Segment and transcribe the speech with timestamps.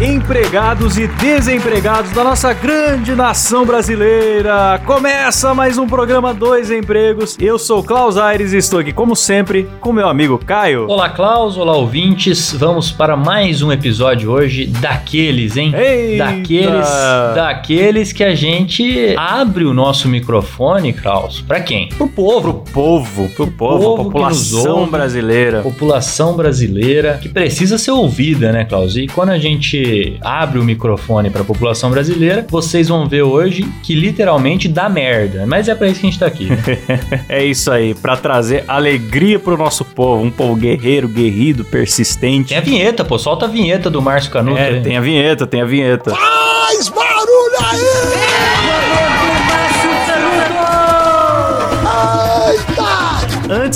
[0.00, 4.80] empregados e desempregados da nossa grande nação brasileira!
[4.84, 7.36] Começa mais um programa Dois Empregos.
[7.40, 10.88] Eu sou Klaus Aires e estou aqui, como sempre, com meu amigo Caio.
[10.88, 12.52] Olá, Klaus, olá, ouvintes.
[12.52, 15.72] Vamos para mais um episódio hoje daqueles, hein?
[15.76, 16.24] Eita!
[16.24, 16.88] Daqueles,
[17.36, 21.40] daqueles que a gente abre o nosso microfone, Klaus.
[21.40, 21.88] Para quem?
[21.90, 22.40] Pro povo.
[22.40, 24.90] Pro povo, pro povo, povo população ouve.
[24.90, 25.62] brasileira.
[25.62, 28.96] População brasileira que precisa ser ouvida, né, Klaus?
[28.96, 29.83] E quando a gente
[30.20, 35.44] abre o microfone para a população brasileira, vocês vão ver hoje que literalmente dá merda.
[35.46, 36.46] Mas é para isso que a gente tá aqui.
[36.46, 36.56] né?
[37.28, 42.48] É isso aí, pra trazer alegria pro nosso povo, um povo guerreiro, guerrido, persistente.
[42.50, 43.18] Tem a vinheta, pô.
[43.18, 44.58] Solta a vinheta do Márcio Canuto.
[44.58, 44.80] É, aí.
[44.82, 46.10] tem a vinheta, tem a vinheta.
[46.14, 48.23] Faz barulho aí!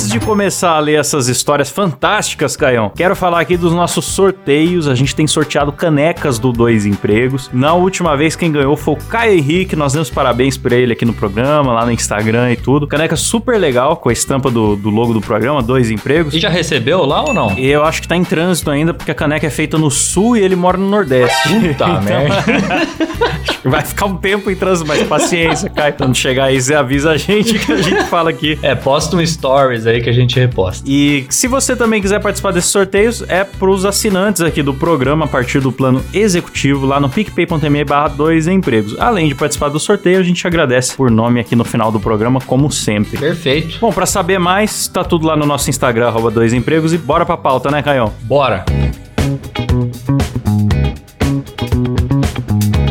[0.08, 4.88] Antes de começar a ler essas histórias fantásticas, Caião, quero falar aqui dos nossos sorteios.
[4.88, 7.50] A gente tem sorteado canecas do Dois Empregos.
[7.52, 9.76] Na última vez, quem ganhou foi o Caio Henrique.
[9.76, 12.86] Nós demos parabéns pra ele aqui no programa, lá no Instagram e tudo.
[12.86, 16.32] Caneca super legal, com a estampa do, do logo do programa, Dois Empregos.
[16.32, 17.58] E já recebeu lá ou não?
[17.58, 20.40] Eu acho que tá em trânsito ainda, porque a caneca é feita no sul e
[20.40, 21.50] ele mora no Nordeste.
[21.50, 22.44] Puta merda.
[23.64, 25.92] Vai ficar um tempo em trânsito, mas paciência, Caio.
[25.94, 28.58] Quando chegar aí, você avisa a gente que a gente fala aqui.
[28.62, 30.84] É, posta um stories aí que a gente reposta.
[30.86, 35.28] E se você também quiser participar desses sorteios, é pros assinantes aqui do programa a
[35.28, 38.96] partir do plano executivo lá no picpay.me barra dois empregos.
[38.98, 42.40] Além de participar do sorteio, a gente agradece por nome aqui no final do programa,
[42.40, 43.18] como sempre.
[43.18, 43.78] Perfeito.
[43.80, 47.24] Bom, pra saber mais, tá tudo lá no nosso Instagram, arroba dois empregos, e bora
[47.24, 48.12] pra pauta, né, Caião?
[48.22, 48.64] Bora.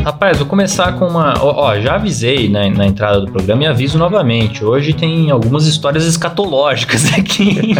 [0.08, 1.33] Rapaz, vou começar com uma.
[1.41, 4.64] Ó, ó, já avisei na, na entrada do programa e aviso novamente.
[4.64, 7.75] Hoje tem algumas histórias escatológicas aqui.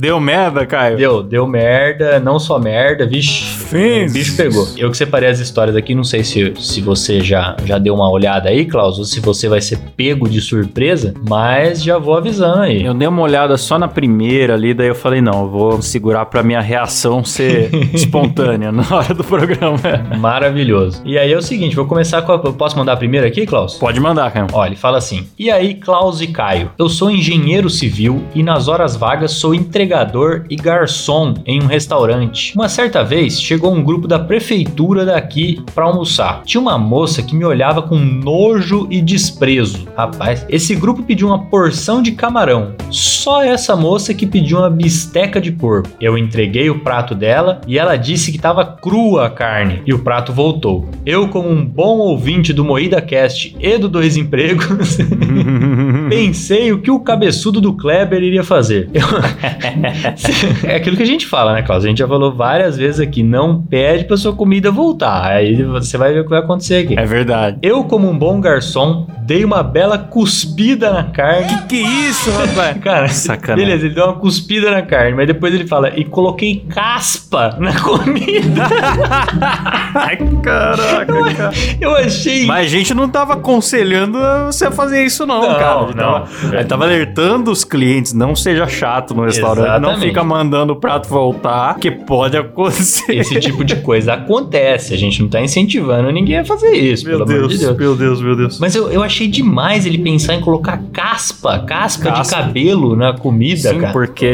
[0.00, 0.96] Deu merda, Caio?
[0.96, 3.44] Deu, deu merda, não só merda, vixe.
[3.44, 4.10] Fez.
[4.10, 4.66] O bicho pegou.
[4.78, 8.10] Eu que separei as histórias aqui, não sei se, se você já, já deu uma
[8.10, 12.62] olhada aí, Klaus, ou se você vai ser pego de surpresa, mas já vou avisando
[12.62, 12.82] aí.
[12.82, 16.24] Eu dei uma olhada só na primeira ali, daí eu falei, não, eu vou segurar
[16.24, 19.78] pra minha reação ser espontânea na hora do programa.
[20.18, 21.02] Maravilhoso.
[21.04, 22.38] E aí é o seguinte, vou começar com a...
[22.38, 23.74] Posso mandar a primeira aqui, Klaus?
[23.74, 24.46] Pode mandar, Caio.
[24.52, 26.70] Olha, ele fala assim: E aí, Klaus e Caio?
[26.78, 32.54] Eu sou engenheiro civil e nas horas vagas sou entregador e garçom em um restaurante.
[32.54, 36.42] Uma certa vez chegou um grupo da prefeitura daqui pra almoçar.
[36.44, 39.88] Tinha uma moça que me olhava com nojo e desprezo.
[39.96, 42.74] Rapaz, esse grupo pediu uma porção de camarão.
[42.90, 45.88] Só essa moça que pediu uma bisteca de porco.
[46.00, 49.98] Eu entreguei o prato dela e ela disse que estava crua a carne e o
[49.98, 50.88] prato voltou.
[51.04, 54.98] Eu, como um bom ouvinte do Moída Cast e do Dois Empregos,
[56.08, 58.88] pensei o que o cabeçudo do Kleber iria fazer.
[58.94, 59.06] Eu-
[60.68, 61.84] é aquilo que a gente fala, né, Klaus?
[61.84, 65.24] A gente já falou várias vezes aqui: não pede pra sua comida voltar.
[65.30, 66.98] Aí você vai ver o que vai acontecer aqui.
[66.98, 67.58] É verdade.
[67.62, 71.48] Eu, como um bom garçom, dei uma bela cuspida na carne.
[71.68, 72.76] Que isso, rapaz?
[72.82, 73.64] Cara, Sacanagem.
[73.66, 77.78] beleza, ele deu uma cuspida na carne, mas depois ele fala, e coloquei caspa na
[77.80, 78.64] comida.
[79.94, 81.52] Ai, caraca, cara.
[81.80, 82.46] Eu achei.
[82.46, 85.80] Mas a gente não tava aconselhando você a fazer isso, não, Não, cara.
[85.80, 86.16] A gente não.
[86.52, 90.00] a gente tava alertando os clientes, não seja chato no restaurante, não Exatamente.
[90.08, 93.16] fica mandando o prato voltar, que pode acontecer.
[93.16, 94.94] Esse tipo de coisa acontece.
[94.94, 97.76] A gente não tá incentivando ninguém a fazer isso, Meu Deus, de Deus.
[97.76, 98.58] meu Deus, meu Deus.
[98.58, 103.70] Mas eu, eu achei demais ele pensar em colocar caspa, caspa, de cabelo na comida,
[103.70, 103.92] Sim, cara.
[103.92, 104.26] porque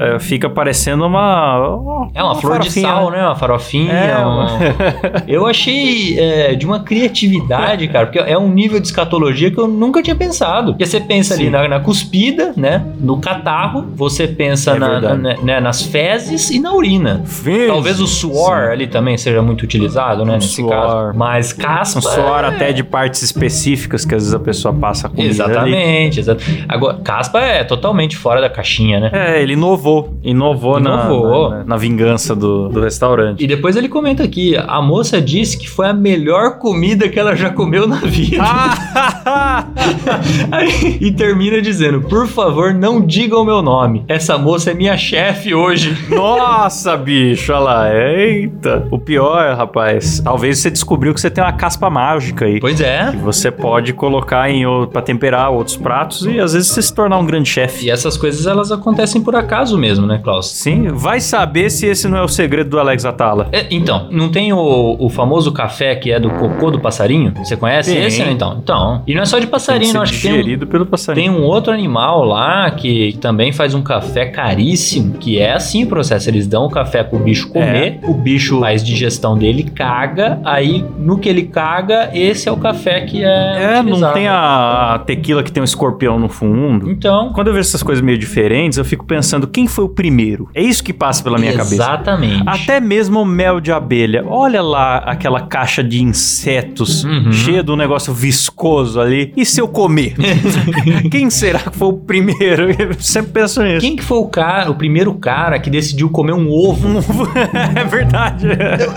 [0.00, 2.08] é, fica parecendo uma.
[2.14, 3.22] É uma, flor de farofinha, sal, né?
[3.24, 3.92] Uma farofinha.
[3.92, 4.48] É, uma-
[5.26, 9.66] Eu achei é, de uma criatividade, cara, porque é um nível de escatologia que eu
[9.68, 10.72] nunca tinha pensado.
[10.72, 11.50] Porque você pensa ali Sim.
[11.50, 12.84] na, na cuspida, né?
[13.00, 17.22] No catarro, você pensa É na- na- né, nas fezes e na urina.
[17.24, 17.68] Fez.
[17.68, 18.72] Talvez o suor Sim.
[18.72, 20.32] ali também seja muito utilizado, né?
[20.32, 20.70] Um nesse suor.
[20.70, 21.12] caso.
[21.18, 21.98] Mas caspa.
[21.98, 26.20] Um suor é- até de partes específicas que às vezes a pessoa passa com Exatamente,
[26.20, 26.64] exatamente.
[26.68, 29.10] Agora, caspa é totalmente fora da caixinha, né?
[29.12, 30.14] É, ele inovou.
[30.22, 31.50] Inovou, na- Inovou.
[31.50, 33.42] Na, na vingança do, do restaurante.
[33.42, 37.34] E depois ele comenta aqui: a moça disse que foi a melhor comida que ela
[37.34, 38.42] já comeu na vida.
[38.42, 39.66] Ah!
[40.50, 44.04] Aí- e termina dizendo: Por favor, não diga o meu nome.
[44.08, 45.96] Essa moça é minha chefe hoje.
[46.08, 47.94] Nossa, bicho, olha lá.
[47.94, 48.86] Eita.
[48.90, 52.60] O pior, rapaz, talvez você descobriu que você tem uma caspa mágica aí.
[52.60, 53.10] Pois é.
[53.10, 57.18] Que você pode colocar em pra temperar outros pratos e às vezes você se tornar
[57.18, 57.86] um grande chefe.
[57.86, 60.50] E essas coisas elas acontecem por acaso mesmo, né, Klaus?
[60.50, 63.48] Sim, vai saber se esse não é o segredo do Alex Atala.
[63.52, 67.32] É, então, não tem o, o famoso café que é do cocô do passarinho?
[67.36, 68.04] Você conhece Tem.
[68.04, 68.32] esse, né?
[68.32, 69.02] Então, então.
[69.06, 70.02] E não é só de passarinho, não.
[70.02, 71.32] Acho que tem, um- do passarinho.
[71.32, 75.86] Tem um outro animal lá que também faz um café caríssimo, que é assim o
[75.86, 76.28] processo.
[76.28, 81.18] Eles dão o café pro bicho comer, o bicho faz digestão dele, caga, aí no
[81.18, 83.28] que ele caga, esse é o café que é.
[83.64, 84.14] É, não utilizado.
[84.14, 86.90] tem a, tequila que tem um escorpião no fundo.
[86.90, 87.32] Então.
[87.32, 90.48] Quando eu vejo essas coisas meio diferentes, eu fico pensando quem foi o primeiro.
[90.54, 91.74] É isso que passa pela minha cabeça.
[91.74, 92.42] Exatamente.
[92.46, 94.24] Até mesmo o mel de abelha.
[94.26, 97.32] Olha lá aquela caixa de insetos Uhum.
[97.32, 99.32] cheia de um negócio viscoso ali.
[99.36, 100.14] E se eu comer?
[101.10, 102.70] Quem será que foi o primeiro?
[102.70, 103.80] Eu sempre penso nisso.
[103.80, 106.88] Quem que foi o cara, o primeiro cara que decidiu comer um ovo?
[107.74, 108.46] é verdade.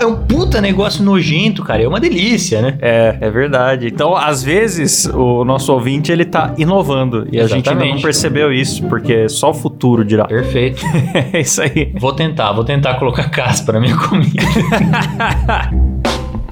[0.00, 1.82] É um puta negócio nojento, cara.
[1.82, 2.78] É uma delícia, né?
[2.80, 3.86] É, é verdade.
[3.86, 7.26] Então, às vezes, o nosso ouvinte, ele tá inovando.
[7.30, 8.02] E a gente ainda não Exatamente.
[8.02, 10.24] percebeu isso, porque só o futuro dirá.
[10.24, 10.84] Perfeito.
[11.32, 11.92] É isso aí.
[11.98, 14.38] Vou tentar, vou tentar colocar caspa na minha comida.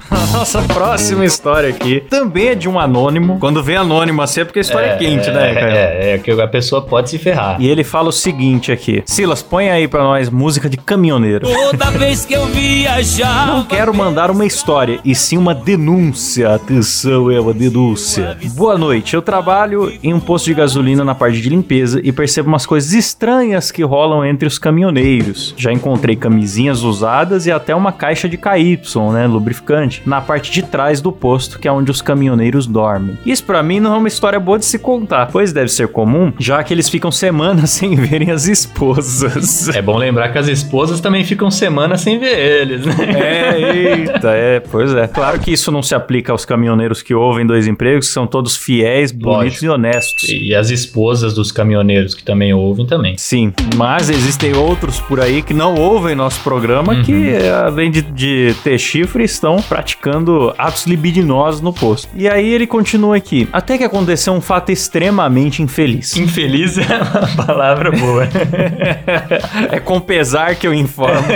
[0.27, 3.39] A nossa próxima história aqui também é de um anônimo.
[3.39, 5.75] Quando vem anônimo assim é porque a história é, quente, né, Caio?
[5.75, 7.59] É, é, que a pessoa pode se ferrar.
[7.59, 11.47] E ele fala o seguinte aqui: Silas, põe aí pra nós música de caminhoneiro.
[11.47, 13.47] Toda vez que eu viajar.
[13.47, 16.53] Não quero mandar uma história, e sim uma denúncia.
[16.53, 18.37] Atenção, é uma denúncia.
[18.55, 22.49] Boa noite, eu trabalho em um posto de gasolina na parte de limpeza e percebo
[22.49, 25.53] umas coisas estranhas que rolam entre os caminhoneiros.
[25.57, 28.79] Já encontrei camisinhas usadas e até uma caixa de KY,
[29.13, 33.17] né, lubrificante, na parte de trás do posto, que é onde os caminhoneiros dormem.
[33.25, 36.33] Isso pra mim não é uma história boa de se contar, pois deve ser comum,
[36.39, 39.69] já que eles ficam semanas sem verem as esposas.
[39.69, 42.95] É bom lembrar que as esposas também ficam semanas sem ver eles, né?
[43.17, 45.07] É, eita, é, pois é.
[45.07, 48.55] Claro que isso não se aplica aos caminhoneiros que ouvem dois empregos, que são todos
[48.55, 49.65] fiéis, bonitos Lógico.
[49.65, 50.29] e honestos.
[50.29, 53.15] E as esposas dos caminhoneiros que também ouvem também.
[53.17, 57.35] Sim, mas existem outros por aí que não ouvem nosso programa que,
[57.65, 62.09] além de, de ter chifre, estão praticando atos libidinosos no posto.
[62.13, 63.47] E aí ele continua aqui.
[63.53, 66.17] Até que aconteceu um fato extremamente infeliz.
[66.17, 68.27] Infeliz é uma palavra boa.
[69.71, 71.27] é com pesar que eu informo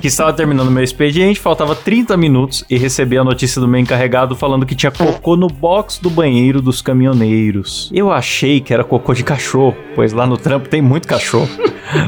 [0.00, 4.34] que estava terminando meu expediente, faltava 30 minutos e recebi a notícia do meu encarregado
[4.34, 7.90] falando que tinha cocô no box do banheiro dos caminhoneiros.
[7.94, 11.48] Eu achei que era cocô de cachorro, pois lá no trampo tem muito cachorro.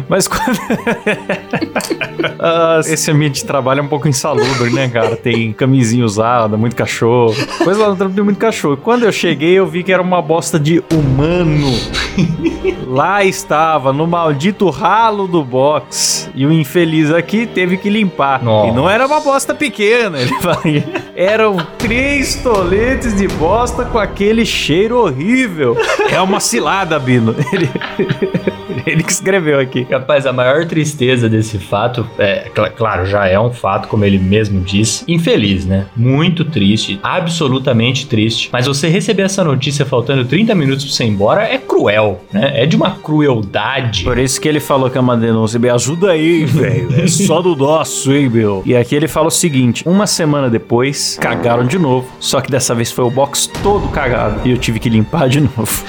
[0.09, 0.59] Mas quando.
[2.43, 5.17] Ah, esse ambiente de trabalho é um pouco insalubre, né, cara?
[5.17, 7.35] Tem camisinha usada, muito cachorro.
[7.63, 8.77] Pois lá no trampo tem muito cachorro.
[8.77, 11.71] Quando eu cheguei, eu vi que era uma bosta de humano.
[12.87, 16.31] Lá estava, no maldito ralo do box.
[16.35, 18.43] E o infeliz aqui teve que limpar.
[18.43, 18.69] Nossa.
[18.69, 20.63] E não era uma bosta pequena, ele fala.
[21.15, 25.77] Eram três toletes de bosta com aquele cheiro horrível.
[26.11, 27.35] É uma cilada, Bino.
[27.53, 27.69] Ele,
[28.87, 29.70] ele que escreveu aqui.
[29.91, 34.19] Rapaz, a maior tristeza desse fato, é, cl- claro, já é um fato, como ele
[34.19, 35.87] mesmo disse, infeliz, né?
[35.97, 38.49] Muito triste, absolutamente triste.
[38.53, 42.53] Mas você receber essa notícia faltando 30 minutos pra você ir embora é cruel, né?
[42.63, 44.05] É de uma crueldade.
[44.05, 45.59] Por isso que ele falou que é uma denúncia.
[45.59, 47.01] Me ajuda aí, velho.
[47.03, 48.63] É só do nosso, hein, meu.
[48.67, 52.09] E aqui ele fala o seguinte: uma semana depois, cagaram de novo.
[52.19, 54.41] Só que dessa vez foi o box todo cagado.
[54.45, 55.85] E eu tive que limpar de novo.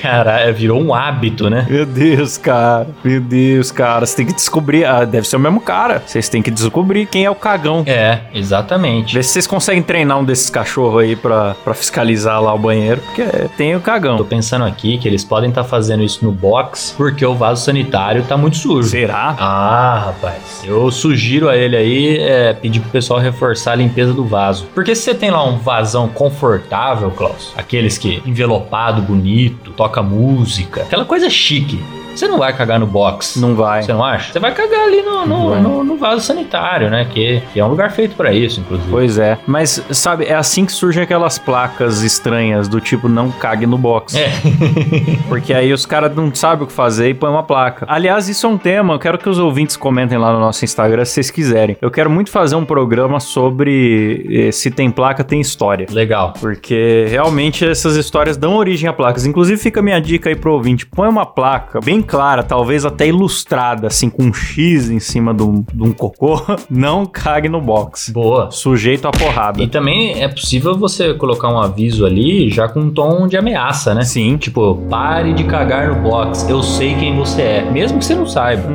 [0.00, 1.66] Caralho, virou um hábito, né?
[1.68, 2.88] Meu Deus, cara.
[3.04, 4.06] Meu Deus, cara.
[4.06, 4.84] Você tem que descobrir.
[4.84, 6.02] Ah, deve ser o mesmo cara.
[6.04, 7.82] Vocês têm que descobrir quem é o cagão.
[7.86, 9.14] É, exatamente.
[9.14, 13.00] Vê se vocês conseguem treinar um desses cachorros aí pra, pra fiscalizar lá o banheiro.
[13.02, 13.24] Porque
[13.56, 14.24] tem o Tô cagão.
[14.24, 18.36] pensando aqui que eles podem estar fazendo isso no box porque o vaso sanitário tá
[18.36, 18.88] muito sujo.
[18.88, 19.36] Será?
[19.38, 20.62] Ah, rapaz.
[20.64, 24.66] Eu sugiro a ele aí é, pedir pro pessoal reforçar a limpeza do vaso.
[24.74, 30.82] Porque se você tem lá um vasão confortável, Klaus, aqueles que envelopado, bonito, toca música,
[30.82, 31.82] aquela coisa chique.
[32.18, 33.38] Você não vai cagar no box.
[33.40, 33.82] Não vai.
[33.82, 34.32] Você não acha?
[34.32, 37.04] Você vai cagar ali no, no, no- no vaso sanitário, né?
[37.12, 38.90] Que, que é um lugar feito pra isso, inclusive.
[38.90, 39.38] Pois é.
[39.46, 44.16] Mas, sabe, é assim que surgem aquelas placas estranhas do tipo não cague no box.
[44.16, 44.30] É.
[45.28, 47.86] Porque aí os caras não sabem o que fazer e põem uma placa.
[47.88, 51.04] Aliás, isso é um tema, eu quero que os ouvintes comentem lá no nosso Instagram
[51.04, 51.76] se vocês quiserem.
[51.80, 55.86] Eu quero muito fazer um programa sobre eh, se tem placa, tem história.
[55.90, 56.34] Legal.
[56.40, 59.26] Porque realmente essas histórias dão origem a placas.
[59.26, 63.06] Inclusive, fica a minha dica aí pro ouvinte: põe uma placa bem clara, talvez até
[63.06, 66.40] ilustrada, assim, com um X em cima de um, de um cocô.
[66.68, 68.10] Não cague no box.
[68.10, 68.50] Boa.
[68.50, 69.62] Sujeito a porrada.
[69.62, 73.94] E também é possível você colocar um aviso ali já com um tom de ameaça,
[73.94, 74.02] né?
[74.02, 74.36] Sim.
[74.38, 78.26] Tipo, pare de cagar no box, eu sei quem você é, mesmo que você não
[78.26, 78.68] saiba.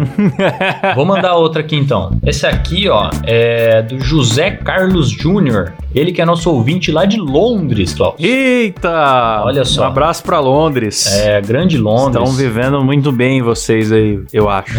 [0.95, 2.11] Vou mandar outra aqui então.
[2.23, 5.73] Esse aqui, ó, é do José Carlos Júnior.
[5.93, 8.15] Ele que é nosso ouvinte lá de Londres, Klaus.
[8.19, 9.43] Eita!
[9.45, 9.83] Olha só.
[9.83, 11.05] Um abraço pra Londres.
[11.07, 12.27] É, grande Londres.
[12.27, 14.73] Estão vivendo muito bem vocês aí, eu acho.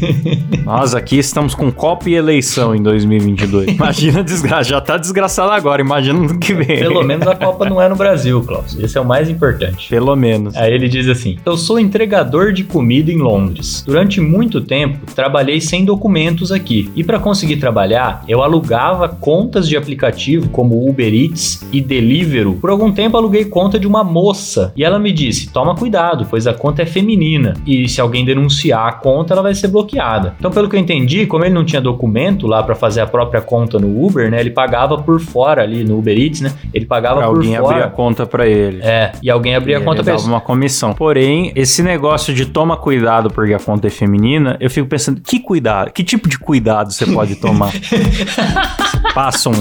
[0.64, 3.68] Nós aqui estamos com Copa e eleição em 2022.
[3.72, 6.78] Imagina desgraça, já tá desgraçado agora, imagina no que vem.
[6.78, 8.78] Pelo menos a Copa não é no Brasil, Klaus.
[8.78, 9.88] Esse é o mais importante.
[9.88, 10.56] Pelo menos.
[10.56, 13.82] Aí ele diz assim: Eu sou entregador de comida em Londres.
[13.86, 16.90] Durante muito tempo, trabalhei sem documentos aqui.
[16.96, 22.54] E para conseguir trabalhar, eu alugava contas de aplicativo como Uber Eats e Deliveroo.
[22.56, 24.72] Por algum tempo, aluguei conta de uma moça.
[24.76, 27.54] E ela me disse: Toma cuidado, pois a conta é feminina.
[27.66, 30.34] E se alguém denunciar a conta, ela vai ser bloqueada.
[30.38, 33.40] Então, pelo que eu entendi, como ele não tinha documento lá para fazer a própria
[33.40, 34.40] conta no Uber, né?
[34.40, 36.52] Ele pagava por fora ali no Uber Eats, né?
[36.72, 37.90] Ele pagava Pra por alguém abrir a fora.
[37.90, 38.80] conta pra ele.
[38.82, 40.32] É, e alguém abria a E conta ele pra dava ele.
[40.32, 40.92] uma comissão.
[40.92, 45.40] Porém, esse negócio de toma cuidado porque a conta é feminina, eu fico pensando, que
[45.40, 45.90] cuidado?
[45.92, 47.72] Que tipo de cuidado você pode tomar?
[49.14, 49.54] Passa um,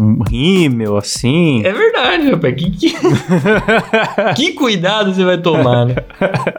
[0.00, 1.62] um rímel assim?
[1.64, 2.54] É verdade, rapaz.
[2.54, 2.94] Que, que...
[4.36, 5.96] que cuidado você vai tomar, né?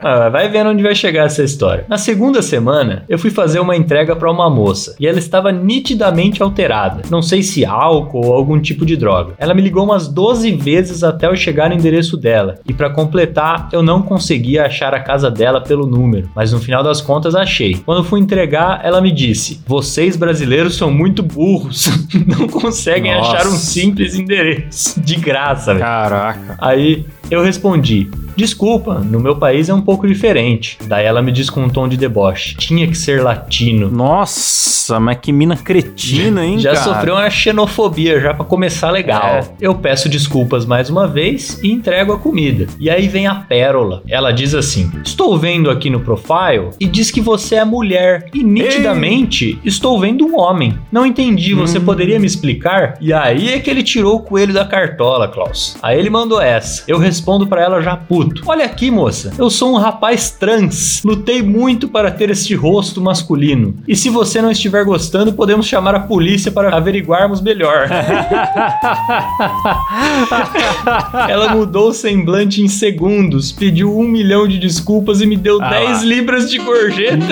[0.01, 1.85] Ah, vai vendo onde vai chegar essa história.
[1.87, 6.41] Na segunda semana, eu fui fazer uma entrega pra uma moça e ela estava nitidamente
[6.41, 7.03] alterada.
[7.09, 9.33] Não sei se álcool ou algum tipo de droga.
[9.37, 12.59] Ela me ligou umas 12 vezes até eu chegar no endereço dela.
[12.67, 16.83] E pra completar, eu não conseguia achar a casa dela pelo número, mas no final
[16.83, 17.75] das contas achei.
[17.85, 21.89] Quando fui entregar, ela me disse: "Vocês brasileiros são muito burros,
[22.27, 23.37] não conseguem Nossa.
[23.37, 26.55] achar um simples endereço de graça, velho." Caraca.
[26.59, 30.77] Aí eu respondi: Desculpa, no meu país é um pouco diferente.
[30.87, 33.89] Daí ela me diz com um tom de deboche: Tinha que ser latino.
[33.91, 36.83] Nossa, mas que mina cretina, hein, Já cara?
[36.83, 39.21] sofreu uma xenofobia, já pra começar legal.
[39.35, 39.43] É.
[39.59, 42.67] Eu peço desculpas mais uma vez e entrego a comida.
[42.79, 44.01] E aí vem a pérola.
[44.07, 48.27] Ela diz assim: Estou vendo aqui no profile e diz que você é mulher.
[48.33, 50.77] E nitidamente estou vendo um homem.
[50.91, 51.85] Não entendi, você Hum.
[51.85, 52.95] poderia me explicar?
[53.01, 55.77] E aí é que ele tirou o coelho da cartola, Klaus.
[55.81, 56.83] Aí ele mandou essa.
[56.87, 58.41] Eu respondo pra ela já puto.
[58.45, 59.33] Olha aqui, moça.
[59.37, 61.01] Eu sou um rapaz trans.
[61.03, 63.75] Lutei muito para ter este rosto masculino.
[63.87, 67.87] E se você não estiver gostando, podemos chamar a polícia para averiguarmos melhor.
[71.29, 75.69] Ela mudou o semblante em segundos, pediu um milhão de desculpas e me deu Ah
[75.69, 76.03] 10 lá.
[76.05, 77.25] libras de gorjeta.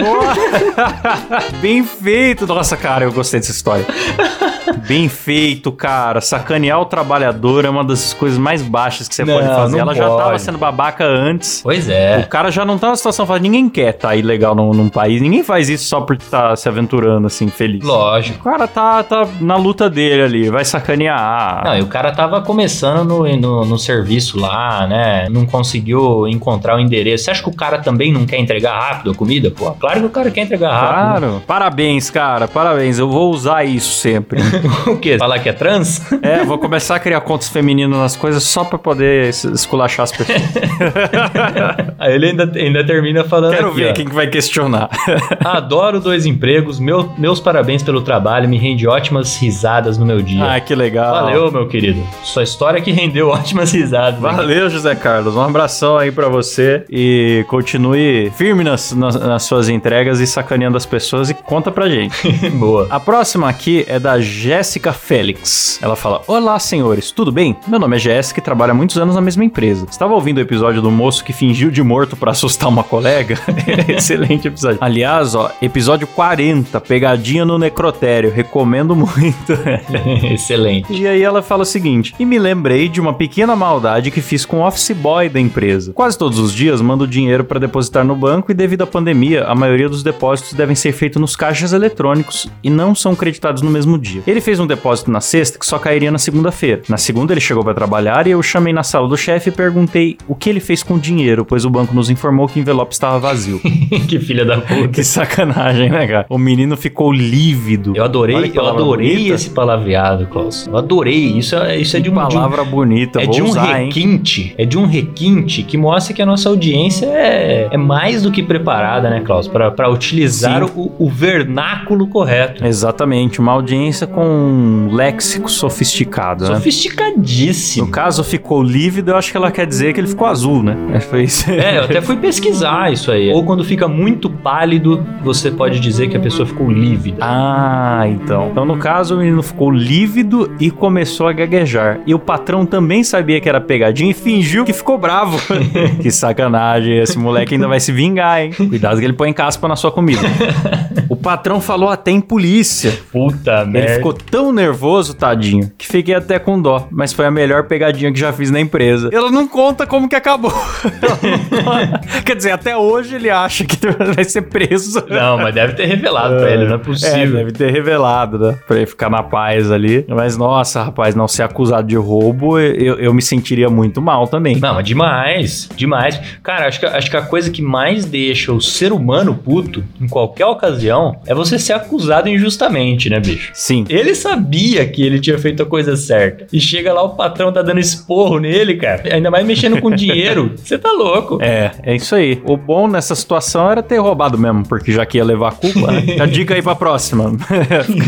[1.61, 2.45] Bem feito.
[2.47, 3.85] Nossa, cara, eu gostei dessa história.
[4.87, 6.21] Bem feito, cara.
[6.21, 9.79] Sacanear o trabalhador é uma das coisas mais baixas que você Não, pode fazer.
[9.79, 10.41] Ela já tava pode.
[10.41, 11.61] sendo babaca antes.
[11.63, 12.23] Pois O é.
[12.29, 13.43] cara já não tá na situação fácil.
[13.43, 15.21] Ninguém quer tá ilegal num, num país.
[15.21, 17.83] Ninguém faz isso só por estar se aventurando assim, feliz.
[17.83, 18.39] Lógico.
[18.39, 20.49] O cara tá, tá na luta dele ali.
[20.49, 21.63] Vai sacanear.
[21.63, 25.27] Não, e o cara tava começando no, no, no serviço lá, né?
[25.29, 27.25] Não conseguiu encontrar o endereço.
[27.25, 29.51] Você acha que o cara também não quer entregar rápido a comida?
[29.51, 31.19] Pô, claro que o cara quer entregar rápido.
[31.19, 31.43] Claro.
[31.47, 32.47] Parabéns, cara.
[32.47, 32.99] Parabéns.
[32.99, 34.39] Eu vou usar isso sempre.
[34.87, 35.17] O quê?
[35.17, 36.01] Falar que é trans?
[36.21, 40.11] é, vou começar a criar contas femininas nas coisas só pra poder es- esculachar as
[40.11, 40.39] pessoas.
[41.97, 43.93] Aí ele ainda, ainda termina falando Quero aqui, ver ó.
[43.93, 44.89] quem que vai questionar.
[45.43, 50.43] Adoro dois empregos, meu- meus parabéns pelo trabalho, me rende ótimas risadas no meu dia.
[50.55, 51.11] ah, que legal.
[51.25, 52.01] Valeu, meu querido.
[52.23, 54.19] Sua história que rendeu ótimas risadas.
[54.19, 55.35] Valeu, José Carlos.
[55.35, 60.77] Um abração aí pra você e continue firme nas, nas, nas suas entregas e sacaneando
[60.77, 62.29] as pessoas e conta pra gente.
[62.51, 62.87] Boa.
[62.89, 65.77] A próxima aqui é da Jéssica Félix.
[65.79, 67.55] Ela fala: Olá, senhores, tudo bem?
[67.67, 69.85] Meu nome é Jéssica e trabalho há muitos anos na mesma empresa.
[69.87, 73.37] Estava ouvindo o episódio do moço que fingiu de morto pra assustar uma colega?
[73.87, 74.79] Excelente episódio.
[74.81, 78.31] Aliás, ó, episódio 40, pegadinha no necrotério.
[78.31, 79.53] Recomendo muito.
[80.33, 80.91] Excelente.
[80.91, 84.45] E aí ela fala o seguinte: E me lembrei de uma pequena maldade que fiz
[84.45, 85.93] com o office boy da empresa.
[85.93, 89.53] Quase todos os dias mando dinheiro para depositar no banco e devido à pandemia, a
[89.53, 93.95] maioria dos depósitos devem ser feitos nos caixas eletrônicos e não são creditados no mesmo
[93.95, 94.23] dia.
[94.29, 96.83] Ele fez um depósito na sexta que só cairia na segunda-feira.
[96.87, 100.17] Na segunda ele chegou para trabalhar e eu chamei na sala do chefe e perguntei
[100.27, 102.93] o que ele fez com o dinheiro, pois o banco nos informou que o envelope
[102.93, 103.59] estava vazio.
[104.07, 104.89] que filha da puta.
[104.89, 106.25] que sacanagem, né, cara?
[106.29, 107.93] O menino ficou lívido.
[107.95, 109.33] Eu adorei, eu palavra adorei bonita.
[109.35, 110.67] esse palavreado, Klaus.
[110.67, 111.37] Eu adorei.
[111.37, 113.87] Isso é, isso é de um de um- palavra bonita, é de um usar, hein?
[113.87, 118.31] requinte, é de um requinte que mostra que a nossa audiência é, é mais do
[118.31, 122.63] que preparada, né, Klaus, Pra pra utilizar o, o vernáculo correto.
[122.65, 126.55] Exatamente, uma audiência com um léxico sofisticado, né?
[126.55, 127.85] Sofisticadíssimo.
[127.85, 130.99] No caso, ficou lívido, eu acho que ela quer dizer que ele ficou azul, né?
[131.09, 131.49] Foi isso.
[131.59, 133.31] É, eu até fui pesquisar isso aí.
[133.31, 137.17] Ou quando fica muito pálido, você pode dizer que a pessoa ficou lívida.
[137.21, 138.49] Ah, então.
[138.51, 141.99] Então, no caso, o menino ficou lívido e começou a gaguejar.
[142.05, 145.37] E o patrão também sabia que era pegadinha e fingiu que ficou bravo.
[146.01, 148.51] que sacanagem, esse moleque ainda vai se vingar, hein?
[148.53, 150.21] Cuidado que ele põe caspa na sua comida.
[151.19, 152.97] O patrão falou até em polícia.
[153.11, 153.93] Puta Ele merda.
[153.95, 156.87] ficou tão nervoso, tadinho, que fiquei até com dó.
[156.89, 159.09] Mas foi a melhor pegadinha que já fiz na empresa.
[159.11, 160.53] Ela não conta como que acabou.
[162.25, 163.77] Quer dizer, até hoje ele acha que
[164.15, 165.03] vai ser preso.
[165.09, 167.33] Não, mas deve ter revelado pra ele, não é É, possível.
[167.35, 168.57] deve ter revelado, né?
[168.67, 170.05] Pra ele ficar na paz ali.
[170.07, 174.55] Mas, nossa, rapaz, não ser acusado de roubo, eu, eu me sentiria muito mal também.
[174.57, 176.19] Não, mas demais, demais.
[176.41, 180.07] Cara, acho que, acho que a coisa que mais deixa o ser humano puto, em
[180.07, 183.51] qualquer ocasião, é você ser acusado injustamente, né, bicho?
[183.53, 183.85] Sim.
[183.89, 186.45] Ele sabia que ele tinha feito a coisa certa.
[186.51, 189.03] E chega lá, o patrão tá dando esporro nele, cara.
[189.13, 190.53] Ainda mais mexendo com dinheiro.
[190.63, 191.39] Você tá louco.
[191.41, 192.41] É, é isso aí.
[192.45, 195.91] O bom nessa situação era ter roubado mesmo, porque já que ia levar a culpa,
[195.91, 196.17] né?
[196.19, 197.31] A dica aí pra próxima.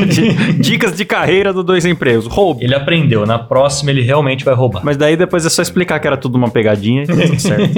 [0.08, 2.28] Di- Dicas de carreira do Dois Empregos.
[2.28, 2.64] Roube.
[2.64, 4.82] Ele aprendeu, na próxima ele realmente vai roubar.
[4.84, 7.72] Mas daí depois é só explicar que era tudo uma pegadinha e tá tudo certo.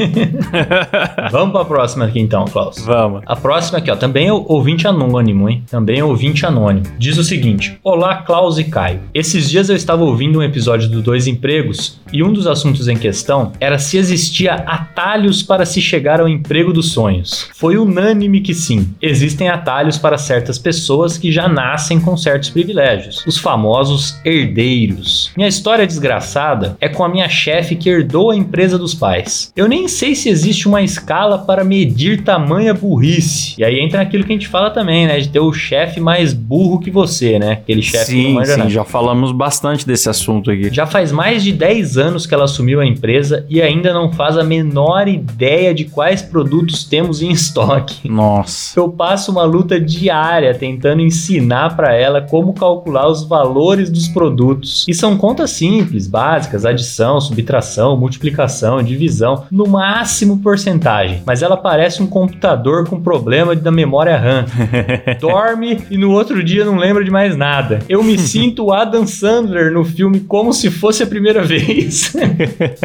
[1.31, 2.83] Vamos pra próxima aqui então, Klaus.
[2.85, 3.21] Vamos.
[3.25, 5.63] A próxima aqui, ó, também é ouvinte anônimo, hein?
[5.69, 6.85] Também é ouvinte anônimo.
[6.97, 9.01] Diz o seguinte: Olá, Klaus e Caio.
[9.13, 12.97] Esses dias eu estava ouvindo um episódio do Dois Empregos e um dos assuntos em
[12.97, 17.49] questão era se existia atalhos para se chegar ao emprego dos sonhos.
[17.55, 18.93] Foi unânime que sim.
[19.01, 25.31] Existem atalhos para certas pessoas que já nascem com certos privilégios, os famosos herdeiros.
[25.35, 29.51] Minha história desgraçada é com a minha chefe que herdou a empresa dos pais.
[29.55, 33.55] Eu nem sei se existe uma escala para medir tamanha burrice.
[33.57, 35.19] E aí entra naquilo que a gente fala também, né?
[35.19, 37.53] De ter o chefe mais burro que você, né?
[37.53, 38.69] Aquele chefe que não Sim, manja sim, nada.
[38.69, 40.73] já falamos bastante desse assunto aqui.
[40.73, 44.37] Já faz mais de 10 anos que ela assumiu a empresa e ainda não faz
[44.37, 48.07] a menor ideia de quais produtos temos em estoque.
[48.09, 48.79] Nossa.
[48.79, 54.85] Eu passo uma luta diária tentando ensinar para ela como calcular os valores dos produtos.
[54.87, 61.21] E são contas simples, básicas, adição, subtração, multiplicação, divisão, no máximo porcentagem.
[61.25, 64.45] Mas ela parece um computador com problema da memória RAM.
[65.19, 67.79] Dorme e no outro dia não lembra de mais nada.
[67.87, 72.13] Eu me sinto o Adam Sandler no filme como se fosse a primeira vez.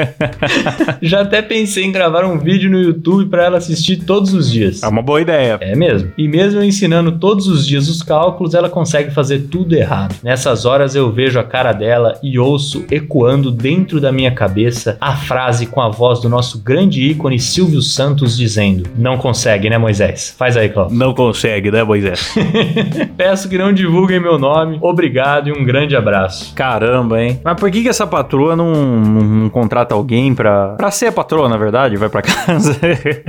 [1.02, 4.82] Já até pensei em gravar um vídeo no YouTube para ela assistir todos os dias.
[4.82, 5.58] É uma boa ideia.
[5.60, 6.12] É mesmo.
[6.16, 10.16] E mesmo eu ensinando todos os dias os cálculos, ela consegue fazer tudo errado.
[10.22, 15.16] Nessas horas eu vejo a cara dela e ouço ecoando dentro da minha cabeça a
[15.16, 20.34] frase com a voz do nosso grande ícone Silvio Santos dizendo: Não consegue, né, Moisés?
[20.36, 20.96] Faz aí, Cláudio.
[20.96, 21.97] Não consegue, né, Moisés?
[23.16, 24.78] Peço que não divulguem meu nome.
[24.80, 26.54] Obrigado e um grande abraço.
[26.54, 27.40] Caramba, hein?
[27.44, 31.12] Mas por que, que essa patroa não, não, não contrata alguém pra, pra ser a
[31.12, 31.96] patroa, na verdade?
[31.96, 32.76] Vai pra casa.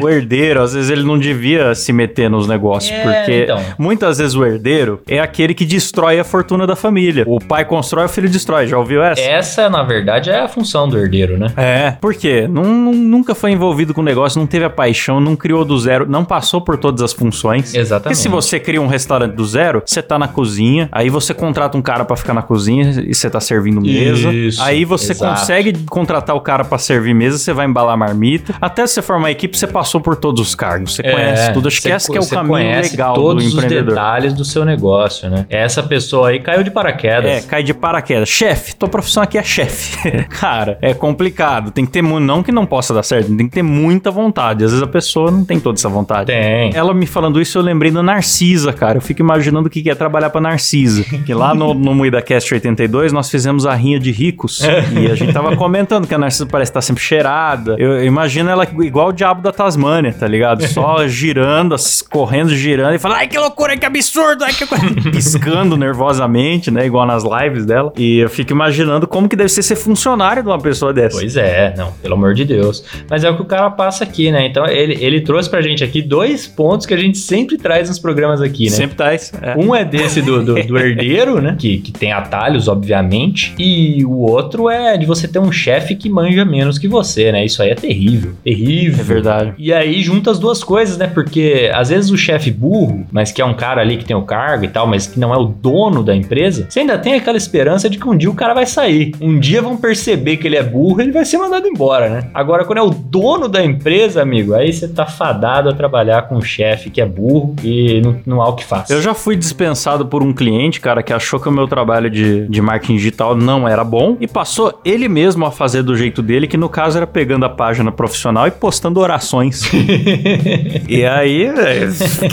[0.02, 3.60] o herdeiro, às vezes ele não devia se meter nos negócios, É, porque então.
[3.78, 7.24] muitas vezes o herdeiro é aquele que destrói a fortuna da família.
[7.28, 8.68] O pai constrói, o filho destrói.
[8.68, 9.22] Já ouviu essa?
[9.22, 11.48] Essa, na verdade, é a função do herdeiro, né?
[11.58, 12.48] É, por quê?
[12.48, 16.06] Nun- nunca foi envolvido com o negócio, não teve a paixão, não criou do zero,
[16.10, 17.66] não passou por todas as funções.
[17.66, 18.18] Porque Exatamente.
[18.20, 21.82] se você cria um restaurante do zero, você tá na cozinha, aí você contrata um
[21.82, 24.32] cara pra ficar na cozinha e você tá servindo mesa.
[24.32, 25.40] Isso, aí você exato.
[25.40, 28.54] consegue contratar o cara pra servir mesa, você vai embalar marmita.
[28.62, 30.96] Até você formar a equipe, você passou por todos os cargos.
[30.96, 31.68] Você conhece tudo.
[31.68, 33.90] Acho que É, esse que é o caminho legal todos do os empreendedor.
[33.96, 35.46] detalhes do seu negócio, né?
[35.50, 37.26] Essa pessoa aí caiu de paraquedas.
[37.32, 38.30] É, cai de paraquedas.
[38.30, 39.98] Chefe, tua profissão aqui é chefe.
[40.30, 41.72] Cara, é complicado.
[41.72, 42.26] Tem que ter muito.
[42.26, 44.64] Não que não possa dar certo, tem que ter muita vontade.
[44.64, 46.28] Às vezes a pessoa não tem toda essa vontade.
[46.28, 46.72] Tem.
[46.74, 48.02] Ela me falando isso, eu lembrei da
[48.50, 48.98] Narcisa, cara.
[48.98, 51.04] Eu fico imaginando o que é trabalhar pra Narcisa.
[51.04, 54.62] Que lá no, no MuidaCast 82, nós fizemos a rinha de ricos.
[54.94, 57.76] e a gente tava comentando que a Narcisa parece estar sempre cheirada.
[57.78, 60.66] Eu, eu imagino ela igual o diabo da Tasmânia, tá ligado?
[60.68, 61.76] Só girando,
[62.10, 62.96] correndo, girando.
[62.96, 64.66] E fala, ai, que loucura, que absurdo, ai, que...
[64.66, 64.76] co-"
[65.12, 66.86] Piscando nervosamente, né?
[66.86, 67.94] Igual nas lives dela.
[67.98, 71.20] E eu fico imaginando como que deve ser ser funcionário de uma pessoa dessa.
[71.20, 72.84] Pois é, não, pelo amor de Deus.
[73.10, 74.48] Mas é o que o cara passa aqui, né?
[74.48, 78.00] Então ele, ele trouxe pra gente aqui dois pontos que a gente sempre traz nos
[78.00, 78.72] programas aqui, né?
[78.72, 79.34] Sempre tá isso.
[79.42, 79.56] É.
[79.58, 81.56] Um é desse do, do, do herdeiro, né?
[81.58, 83.54] Que, que tem atalhos, obviamente.
[83.58, 87.46] E o outro é de você ter um chefe que manja menos que você, né?
[87.46, 88.34] Isso aí é terrível.
[88.44, 89.00] Terrível.
[89.00, 89.54] É verdade.
[89.58, 91.08] E aí junta as duas coisas, né?
[91.08, 94.24] Porque às vezes o chefe burro, mas que é um cara ali que tem o
[94.24, 97.38] cargo e tal, mas que não é o dono da empresa, você ainda tem aquela
[97.38, 99.14] esperança de que um dia o cara vai sair.
[99.20, 102.30] Um dia vão perceber que ele é burro e ele vai ser mandado embora, né?
[102.34, 106.36] Agora, quando é o dono da empresa, amigo, aí você tá fadado a trabalhar com
[106.36, 108.94] um chefe que é burro e não, não há o que faça.
[108.94, 112.48] Eu já fui dispensado por um cliente, cara, que achou que o meu trabalho de,
[112.48, 116.48] de marketing digital não era bom e passou ele mesmo a fazer do jeito dele,
[116.48, 119.62] que no caso era pegando a página profissional e postando orações.
[120.88, 121.54] e aí, o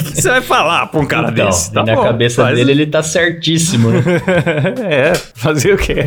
[0.04, 1.72] que você vai falar pra um cara Então, desse?
[1.72, 4.02] Tá na bom, cabeça faz- dele, ele tá certíssimo, né?
[4.90, 6.04] é, fazer o quê?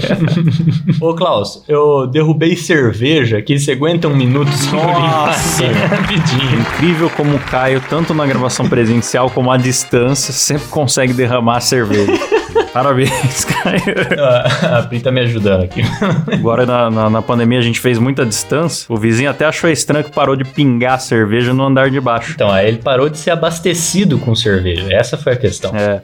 [1.00, 3.58] Ô, Klaus, eu derrubei cerveja aqui.
[3.60, 4.76] Você aguenta um minuto só?
[4.76, 5.66] Nossa.
[5.90, 6.60] Rapidinho.
[6.60, 11.62] Incrível como o Caio, tanto na gravação presencial como a distância, sempre consegue derramar a
[11.62, 12.12] cerveja.
[12.74, 13.82] Parabéns, Caio.
[14.78, 15.82] a Pri tá me ajudando aqui.
[16.32, 18.86] Agora na, na, na pandemia a gente fez muita distância.
[18.90, 22.32] O vizinho até achou estranho que parou de pingar a cerveja no andar de baixo.
[22.34, 24.88] Então, aí ele parou de ser abastecido com cerveja.
[24.92, 25.72] Essa foi a questão.
[25.76, 26.02] É.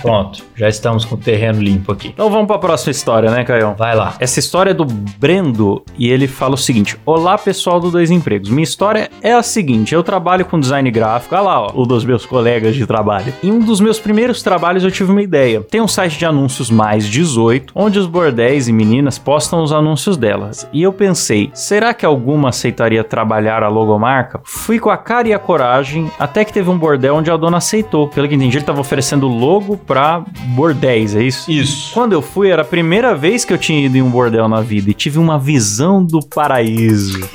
[0.00, 2.08] Pronto, já estamos com o terreno limpo aqui.
[2.08, 3.74] Então vamos pra próxima história, né, Caio?
[3.76, 4.14] Vai lá.
[4.20, 8.48] Essa história é do Brendo e ele fala o seguinte: Olá, pessoal do Dois Empregos.
[8.48, 11.34] Minha história é a seguinte: eu trabalho com design gráfico.
[11.34, 13.32] Olha lá, ó, um dos meus colegas de trabalho.
[13.42, 15.60] Em um dos meus primeiros trabalhos eu tive uma ideia.
[15.62, 20.18] Tem um site de anúncios mais 18, onde os bordéis e meninas postam os anúncios
[20.18, 20.68] delas.
[20.70, 24.40] E eu pensei: será que alguma aceitaria trabalhar a logomarca?
[24.44, 27.56] Fui com a cara e a coragem, até que teve um bordel onde a dona
[27.56, 28.08] aceitou.
[28.08, 31.50] Pelo que entendi, ele tava oferecendo logo pra bordéis, é isso?
[31.50, 31.94] Isso.
[31.94, 34.60] Quando eu fui, era a primeira vez que eu tinha ido em um bordel na
[34.60, 37.26] vida e tive uma visão do paraíso.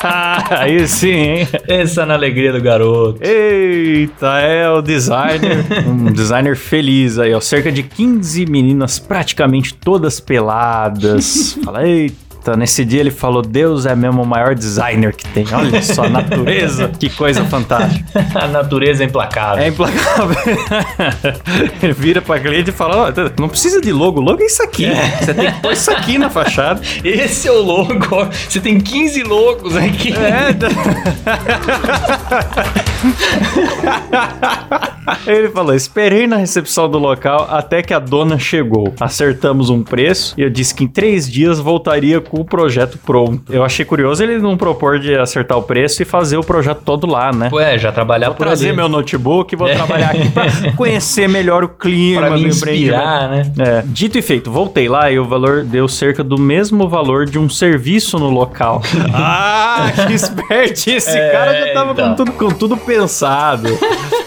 [0.58, 1.48] Aí sim, hein?
[1.68, 3.22] Essa na alegria do garoto.
[3.22, 5.66] Eita, é o designer.
[5.86, 7.40] um designer feliz aí, ó.
[7.40, 11.58] Cerca de 15 meninas, praticamente todas peladas.
[11.64, 12.23] Fala, eita.
[12.56, 15.46] Nesse dia ele falou: Deus é mesmo o maior designer que tem.
[15.52, 18.04] Olha só, a natureza, que coisa fantástica.
[18.34, 19.64] a natureza é implacável.
[19.64, 20.36] É implacável.
[21.82, 24.86] ele vira pra cliente e fala: "Ó, não precisa de logo, logo é isso aqui.
[25.20, 26.80] Você tem que pôr isso aqui na fachada.
[27.04, 27.94] Esse é o logo.
[28.48, 30.12] Você tem 15 logos aqui.
[30.12, 30.54] É.
[35.26, 38.94] Ele falou: esperei na recepção do local até que a dona chegou.
[39.00, 43.52] Acertamos um preço e eu disse que em três dias voltaria com o projeto pronto.
[43.52, 47.06] Eu achei curioso ele não propor de acertar o preço e fazer o projeto todo
[47.06, 47.48] lá, né?
[47.52, 48.76] Ué, já trabalhar Vou por trazer ali.
[48.76, 50.44] meu notebook, vou trabalhar aqui pra
[50.76, 52.94] conhecer melhor o clima pra me do empreendimento.
[52.94, 53.52] inspirar, né?
[53.58, 53.82] É.
[53.86, 57.48] Dito e feito, voltei lá e o valor deu cerca do mesmo valor de um
[57.48, 58.82] serviço no local.
[59.14, 60.88] ah, que esperto!
[60.90, 62.08] Esse É, cara já tava então.
[62.10, 63.68] com, tudo, com tudo pensado.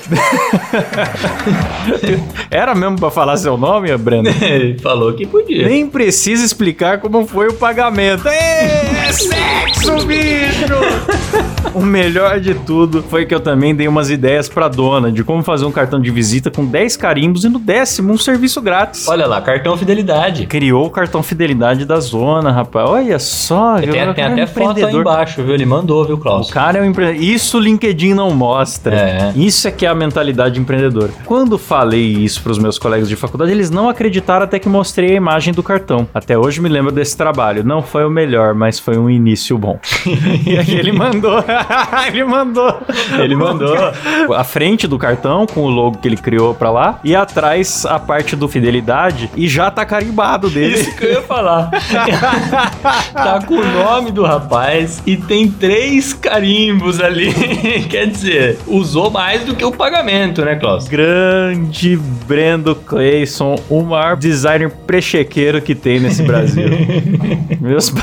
[2.50, 4.30] Era mesmo pra falar seu nome, Breno?
[4.42, 5.68] Ele falou que podia.
[5.68, 8.28] Nem precisa explicar como foi o pagamento.
[8.28, 10.74] Ê, sexo, bicho!
[11.74, 15.44] o melhor de tudo foi que eu também dei umas ideias pra dona de como
[15.44, 19.08] fazer um cartão de visita com 10 carimbos e no décimo um serviço grátis.
[19.08, 20.46] Olha lá, cartão fidelidade.
[20.48, 22.90] Criou o cartão fidelidade da zona, rapaz.
[22.90, 23.76] Olha só.
[23.76, 25.54] Tem, o tem cara é um até foto aí embaixo, viu?
[25.54, 26.50] Ele mandou, viu, O Klaus?
[26.50, 27.24] cara é um empreendedor.
[27.24, 28.96] Isso o LinkedIn não mostra.
[28.96, 29.34] É.
[29.36, 31.12] Isso é que é a mentalidade empreendedora.
[31.26, 35.16] Quando falei isso pros meus colegas de faculdade, eles não acreditaram até que mostrei a
[35.16, 36.08] imagem do cartão.
[36.14, 37.64] Até hoje me lembro desse trabalho.
[37.64, 39.77] Não foi o melhor, mas foi um início bom.
[40.46, 41.44] E aí ele mandou.
[42.08, 42.82] ele mandou.
[43.20, 43.76] Ele mandou.
[44.36, 48.00] A frente do cartão com o logo que ele criou pra lá e atrás a
[48.00, 50.76] parte do fidelidade e já tá carimbado dele.
[50.76, 51.70] Isso que eu ia falar.
[53.14, 57.34] tá com o nome do rapaz e tem três carimbos ali.
[57.90, 60.88] Quer dizer, usou mais do que o pagamento, né, Klaus?
[60.88, 66.70] Grande Brendo Clayson, o maior designer prechequeiro que tem nesse Brasil.
[67.60, 67.94] meus,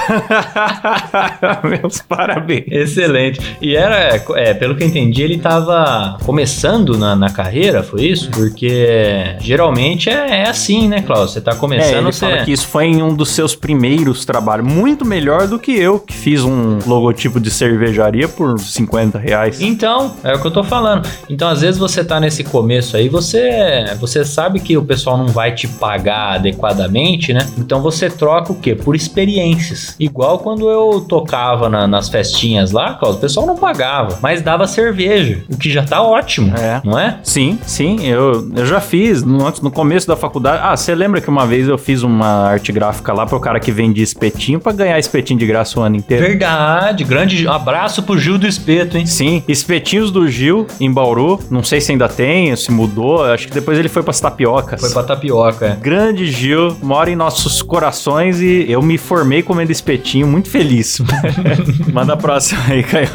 [1.68, 2.64] meus parabéns.
[2.68, 3.40] Excelente.
[3.61, 8.31] E era, é, pelo que eu entendi, ele tava começando na, na carreira, foi isso?
[8.31, 11.33] Porque geralmente é, é assim, né, Klaus?
[11.33, 12.20] Você tá É, começando, ele você...
[12.20, 14.66] fala que isso foi em um dos seus primeiros trabalhos.
[14.66, 19.61] Muito melhor do que eu, que fiz um logotipo de cervejaria por 50 reais.
[19.61, 21.09] Então, é o que eu tô falando.
[21.29, 25.29] Então, às vezes você tá nesse começo aí, você, você sabe que o pessoal não
[25.29, 27.46] vai te pagar adequadamente, né?
[27.59, 28.74] Então você troca o quê?
[28.74, 29.94] Por experiências.
[29.98, 34.66] Igual quando eu tocava na- nas festinhas lá, Klaus, o pessoal não pagava, mas dava
[34.66, 36.80] cerveja, o que já tá ótimo, É.
[36.84, 37.18] não é?
[37.22, 40.60] Sim, sim, eu, eu já fiz no, antes- no começo da faculdade.
[40.64, 43.70] Ah, você lembra que uma vez eu fiz uma arte gráfica lá pro cara que
[43.72, 46.24] vende espetinho pra ganhar espetinho de graça o ano inteiro?
[46.26, 49.06] Verdade, grande abraço pro Gil do Espeto, hein?
[49.06, 51.38] Sim, espetinhos do Gil em Bauru.
[51.50, 53.24] Não sei se ainda tem, se mudou.
[53.24, 54.80] Acho que depois ele foi pras tapiocas.
[54.80, 55.66] Foi pra tapioca.
[55.66, 55.76] é.
[55.76, 61.00] Grande Gil, mora em nossos corações e eu me formei comendo espetinho, muito feliz.
[61.92, 63.09] Manda a próxima aí, Caio.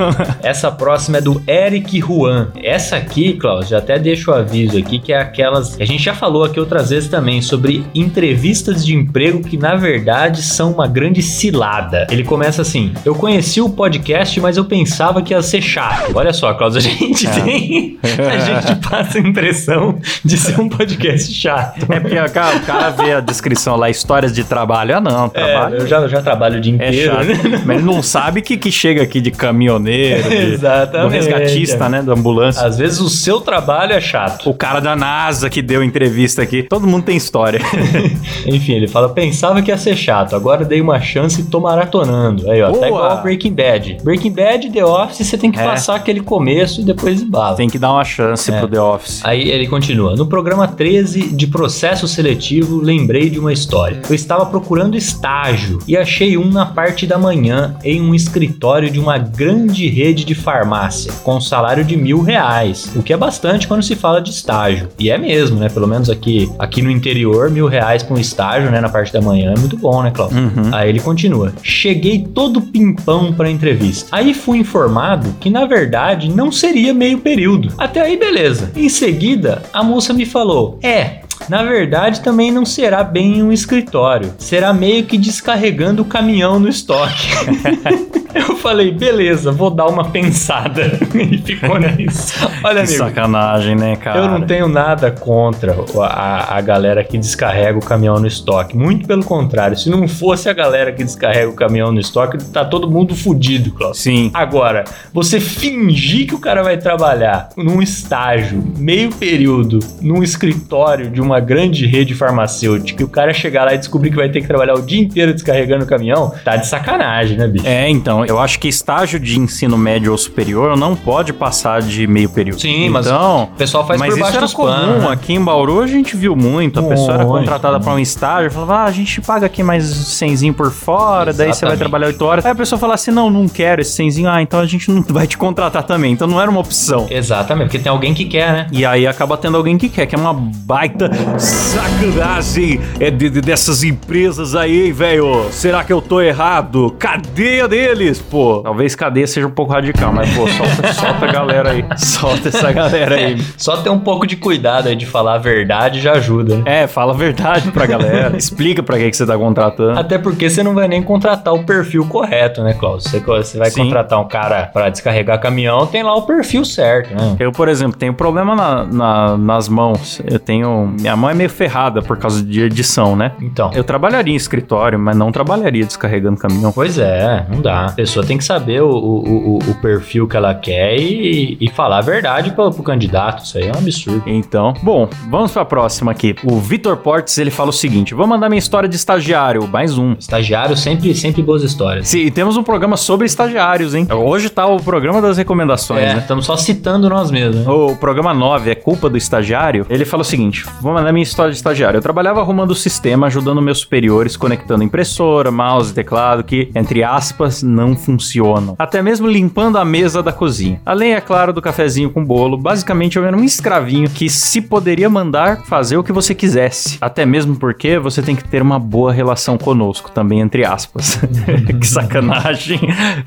[0.43, 2.49] Essa próxima é do Eric Juan.
[2.63, 5.75] Essa aqui, Klaus, já até deixo o aviso aqui, que é aquelas.
[5.75, 9.75] que A gente já falou aqui outras vezes também sobre entrevistas de emprego que na
[9.75, 12.07] verdade são uma grande cilada.
[12.09, 16.11] Ele começa assim: Eu conheci o podcast, mas eu pensava que ia ser chato.
[16.15, 17.97] Olha só, Klaus, a gente tem.
[18.03, 21.85] A gente passa a impressão de ser um podcast chato.
[21.91, 24.97] É porque o cara, o cara vê a descrição lá, histórias de trabalho.
[24.97, 25.75] Ah, não, É, trabalho.
[25.77, 27.11] eu já, já trabalho o dia É inteiro.
[27.13, 27.25] chato.
[27.47, 27.61] né?
[27.65, 32.01] Mas ele não sabe que, que chega aqui de caminhoneiro, de, do resgatista, né?
[32.01, 32.65] Da ambulância.
[32.65, 34.49] Às vezes o seu trabalho é chato.
[34.49, 36.63] O cara da NASA que deu entrevista aqui.
[36.63, 37.59] Todo mundo tem história.
[38.45, 42.49] Enfim, ele fala: pensava que ia ser chato, agora dei uma chance e tô maratonando.
[42.49, 42.79] Aí, ó, Boa.
[42.81, 43.97] tá igual Breaking Bad.
[44.03, 45.63] Breaking Bad The Office, você tem que É.
[45.63, 47.55] passar aquele começo e depois embala.
[47.55, 48.57] tem que dar uma chance É.
[48.59, 49.21] pro The Office.
[49.23, 50.15] Aí ele continua.
[50.15, 54.01] No programa 13 de processo seletivo, lembrei de uma história.
[54.09, 58.99] Eu estava procurando estágio e achei um na parte da manhã em um escritório de
[58.99, 63.67] uma grande rede de farmácia, com um salário de mil reais, o que é bastante
[63.67, 64.89] quando se fala de estágio.
[64.97, 65.69] E é mesmo, né?
[65.69, 68.79] Pelo menos aqui, aqui no interior, mil reais para um estágio, né?
[68.81, 70.37] Na parte da manhã é muito bom, né, Cláudio?
[70.39, 70.73] Uhum.
[70.73, 71.53] Aí ele continua.
[71.61, 74.07] Cheguei todo pimpão pra entrevista.
[74.11, 77.73] Aí fui informado que na verdade não seria meio período.
[77.77, 78.71] Até aí beleza.
[78.75, 83.51] Em seguida, a moça me falou: "É, na verdade, também não será bem em um
[83.51, 84.33] escritório.
[84.37, 87.29] Será meio que descarregando o caminhão no estoque.
[88.33, 90.99] Eu falei, beleza, vou dar uma pensada.
[91.19, 92.33] E ficou nisso.
[92.63, 92.97] Olha, Que amigo.
[93.05, 94.19] sacanagem, né, cara?
[94.19, 98.77] Eu não tenho nada contra a, a- a galera que descarrega o caminhão no estoque.
[98.77, 99.75] Muito pelo contrário.
[99.77, 103.71] Se não fosse a galera que descarrega o caminhão no estoque, tá todo mundo fudido,
[103.71, 103.99] Klaus.
[103.99, 104.29] Sim.
[104.33, 111.19] Agora, você fingir que o cara vai trabalhar num estágio, meio período, num escritório de
[111.21, 114.47] uma grande rede farmacêutica, e o cara chegar lá e descobrir que vai ter que
[114.47, 117.67] trabalhar o dia inteiro descarregando o caminhão, tá de sacanagem, né, bicho?
[117.67, 122.07] É, então, eu acho que estágio de ensino médio ou superior não pode passar de
[122.07, 122.61] meio período.
[122.61, 124.99] Sim, mas então, O pessoal faz mas por isso baixo era dos comum.
[124.99, 125.07] né?
[125.11, 126.79] Aqui em Bauru a gente viu muito.
[126.79, 130.53] A pessoa era contratada para um estágio, falava, ah, a gente paga aqui mais 100
[130.53, 131.79] por fora, daí você vai Exatamente.
[131.79, 132.45] trabalhar 8 horas.
[132.45, 135.01] Aí a pessoa fala assim, não, não quero esse 100 ah, então a gente não
[135.01, 136.13] vai te contratar também.
[136.13, 137.07] Então não era uma opção.
[137.09, 138.67] Exatamente, porque tem alguém que quer, né?
[138.71, 143.41] E aí acaba tendo alguém que quer, que é uma baita sacanagem é de, de-
[143.41, 145.45] dessas empresas aí, velho.
[145.51, 146.95] Será que eu tô errado?
[146.99, 148.61] Cadeia deles, pô.
[148.63, 151.85] Talvez cadeia seja um pouco radical, mas pô, solta, solta a galera aí.
[151.97, 153.41] Solta essa galera aí.
[153.57, 156.63] Só ter um pouco de cuidado aí de falar a verdade já ajuda, né?
[156.65, 158.35] É, fala a verdade pra galera.
[158.37, 159.99] Explica pra que, que você tá contratando.
[159.99, 163.03] Até porque você não vai nem contratar o perfil correto, né, Klaus?
[163.03, 163.83] Você, você vai Sim.
[163.83, 167.35] contratar um cara pra descarregar caminhão, tem lá o perfil certo, né?
[167.39, 170.21] Eu, por exemplo, tenho problema na- na- nas mãos.
[170.29, 170.95] Eu tenho.
[171.09, 173.31] Minha mão é meio ferrada por causa de edição, né?
[173.41, 173.71] Então.
[173.73, 176.71] Eu trabalharia em escritório, mas não trabalharia descarregando caminhão.
[176.71, 177.87] Pois é, não dá.
[177.87, 181.67] A pessoa tem que saber o, o, o, o perfil que ela quer e, e
[181.71, 183.43] falar a verdade pro, pro candidato.
[183.43, 184.21] Isso aí é um absurdo.
[184.27, 186.35] Então, bom, vamos pra próxima aqui.
[186.43, 190.13] O Vitor Portes, ele fala o seguinte: vou mandar minha história de estagiário, mais um.
[190.13, 192.07] Estagiário sempre, sempre boas histórias.
[192.07, 194.07] Sim, e temos um programa sobre estagiários, hein?
[194.11, 196.19] Hoje tá o programa das recomendações, É, né?
[196.19, 197.65] estamos só citando nós mesmos.
[197.65, 197.71] né?
[197.71, 199.87] O programa 9 é culpa do estagiário.
[199.89, 201.97] Ele fala o seguinte: vou mandar minha história de estagiário.
[201.97, 207.63] Eu trabalhava arrumando o sistema, ajudando meus superiores, conectando impressora, mouse, teclado, que, entre aspas,
[207.63, 208.75] não funcionam.
[208.77, 210.81] Até mesmo limpando a mesa da cozinha.
[210.85, 212.57] Além, é claro, do cafezinho com bolo.
[212.57, 216.97] Basicamente, eu era um escravinho que se poderia mandar fazer o que você quisesse.
[217.01, 221.19] Até mesmo porque você tem que ter uma boa relação conosco, também, entre aspas.
[221.79, 222.79] que sacanagem.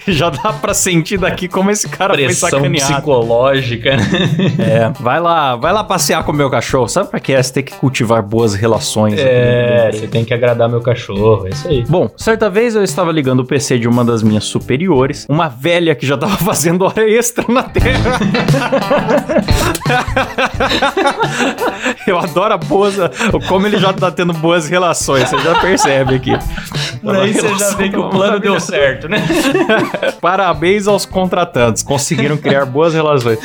[0.07, 2.93] Já dá pra sentir daqui como esse cara foi Pressão sacaneado.
[2.95, 4.05] psicológica, né?
[4.59, 6.89] É, vai lá, vai lá passear com o meu cachorro.
[6.89, 7.43] Sabe pra que é?
[7.43, 9.15] Você tem que cultivar boas relações.
[9.15, 11.85] aqui É, você tem que agradar meu cachorro, é isso aí.
[11.89, 15.95] Bom, certa vez eu estava ligando o PC de uma das minhas superiores, uma velha
[15.95, 18.19] que já tava fazendo hora extra na Terra.
[22.07, 22.97] eu adoro a boas,
[23.49, 26.33] como ele já tá tendo boas relações, você já percebe aqui.
[27.03, 29.19] Por aí você já vê que o plano deu certo, né?
[30.21, 33.39] Parabéns aos contratantes, conseguiram criar boas relações.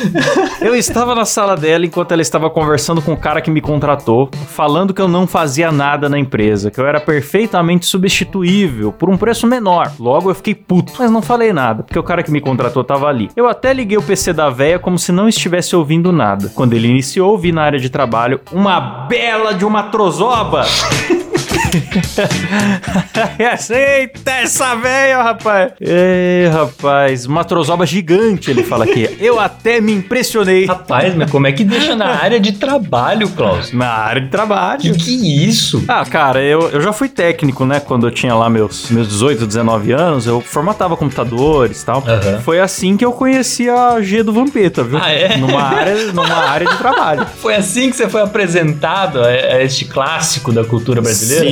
[0.61, 4.29] Eu estava na sala dela enquanto ela estava conversando com o cara que me contratou,
[4.47, 9.17] falando que eu não fazia nada na empresa, que eu era perfeitamente substituível por um
[9.17, 9.91] preço menor.
[9.99, 13.07] Logo eu fiquei puto, mas não falei nada, porque o cara que me contratou estava
[13.07, 13.29] ali.
[13.35, 16.51] Eu até liguei o PC da véia como se não estivesse ouvindo nada.
[16.53, 20.65] Quando ele iniciou, vi na área de trabalho uma bela de uma trozoba.
[23.69, 25.71] Eita, essa velha, rapaz.
[25.79, 29.17] Ei, rapaz, uma trozoba gigante, ele fala aqui.
[29.19, 30.65] Eu até me impressionei.
[30.65, 33.71] Rapaz, mas como é que deixa na área de trabalho, Klaus?
[33.71, 34.81] Na área de trabalho.
[34.81, 35.83] Que que isso?
[35.87, 37.79] Ah, cara, eu, eu já fui técnico, né?
[37.79, 42.03] Quando eu tinha lá meus, meus 18, 19 anos, eu formatava computadores e tal.
[42.07, 42.41] Aham.
[42.41, 44.99] Foi assim que eu conheci a G do Vampeta, viu?
[45.01, 45.37] Ah, é?
[45.37, 47.25] Numa área, numa área de trabalho.
[47.37, 51.45] Foi assim que você foi apresentado a, a este clássico da cultura brasileira?
[51.45, 51.46] Sim,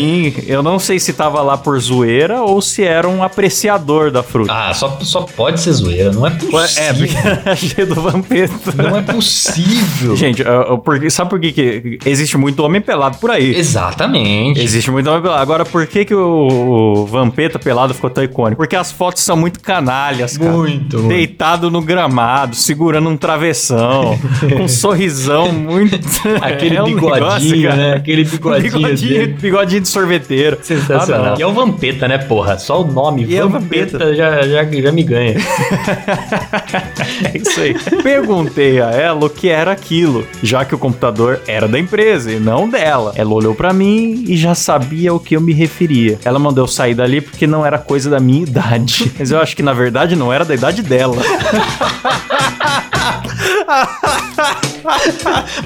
[0.48, 4.52] eu não sei se tava lá por zoeira ou se era um apreciador da fruta.
[4.54, 7.08] Ah, só, só pode ser zoeira, não é possível.
[7.46, 8.54] É, achei do Vampeta.
[8.76, 10.16] Não é possível.
[10.16, 13.56] Gente, eu- eu- sabe por que, que existe muito homem pelado por aí?
[13.56, 14.60] Exatamente.
[14.62, 15.42] Existe muito homem pelado.
[15.42, 16.48] Agora, por que, que o,
[17.02, 18.58] o Vampeta pelado ficou tão icônico?
[18.58, 20.52] Porque as fotos são muito canalhas, cara.
[20.52, 21.04] Muito.
[21.08, 24.18] Deitado no gramado, segurando um travessão,
[24.56, 25.96] com um sorrisão muito.
[26.42, 27.94] Aquele É um bigodinho, negócio, né?
[27.94, 30.58] Aquele bigodinho, bigodinho, bigodinho de sorveteiro.
[30.62, 31.34] Sensacional.
[31.34, 32.58] Ah, e é o Vampeta, né, porra?
[32.60, 35.36] Só o nome, E é o Vampeta, já, já, já me ganha.
[37.24, 37.76] É isso aí.
[38.02, 42.40] Perguntei a ela o que era aquilo, já que o computador era da empresa e
[42.40, 43.14] não dela.
[43.16, 46.20] Ela olhou pra mim e já sabia o que eu me referia.
[46.26, 49.12] Ela mandou eu sair dali porque não era coisa da minha idade.
[49.18, 51.16] Mas eu acho que na verdade não era da idade dela.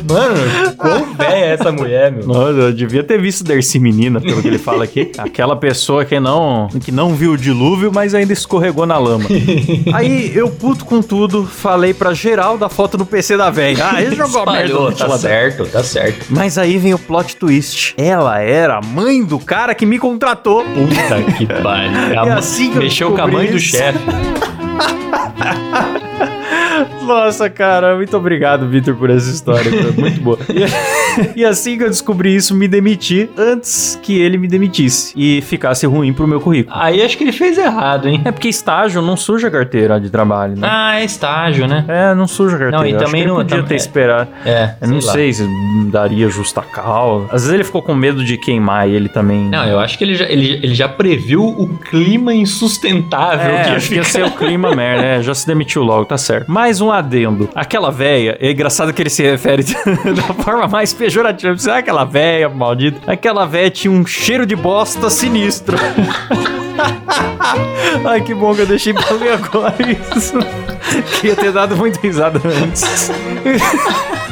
[0.10, 0.36] Mano,
[0.78, 2.26] quão velha é essa mulher, meu?
[2.26, 5.12] Nossa, eu devia ter visto Dercy Menina, pelo que ele fala aqui.
[5.20, 9.26] Aquela pessoa que não, que não viu o dilúvio, mas ainda escorregou na lama.
[9.94, 13.90] Aí eu, puto com tudo, falei pra geral da foto no PC da velha.
[13.92, 16.26] Ah, ele jogou a merda Espalhou, no tá certo, tá certo.
[16.30, 17.94] Mas aí vem o plot twist.
[17.98, 20.64] Ela era a mãe do cara que me contratou.
[20.64, 22.14] Puta que pariu.
[22.26, 23.76] É assim que eu Mexeu com a mãe do isso.
[23.78, 24.00] chefe.
[27.10, 29.72] Nossa, cara, muito obrigado, Vitor, por essa história.
[29.72, 30.38] Foi muito boa.
[31.36, 35.86] E, assim que eu descobri isso, me demiti antes que ele me demitisse e ficasse
[35.86, 36.76] ruim pro meu currículo.
[36.80, 38.22] Aí acho que ele fez errado, hein?
[38.26, 40.68] É porque estágio não suja a carteira de trabalho, né?
[40.70, 41.86] Ah, é estágio, né?
[41.88, 42.78] É, não suja a carteira.
[42.78, 44.30] Não, e Eu acho também que ele não- podia tam- ter é- esperado.
[44.46, 45.12] É, Eu não lá.
[45.14, 45.48] sei se
[45.92, 47.26] daria justa causa.
[47.28, 49.50] Às vezes ele ficou com medo de queimar e ele também.
[49.50, 53.70] Não, eu acho que ele já, ele, ele já previu o clima insustentável É, que
[53.70, 54.20] ia acho que ia ficar.
[54.20, 56.50] ser o clima merda, é, já se demitiu logo, tá certo.
[56.52, 57.50] Mais um adendo.
[57.56, 59.64] Aquela véia, é engraçado que ele se refere
[60.16, 61.58] da forma mais pejorativa.
[61.58, 63.12] Sabe aquela véia maldita?
[63.12, 65.78] Aquela véia tinha um cheiro de bosta sinistro.
[68.06, 69.76] Ai, que bom que eu deixei pra ver agora
[70.16, 70.34] isso.
[71.20, 73.12] Queria ter dado muita risada antes.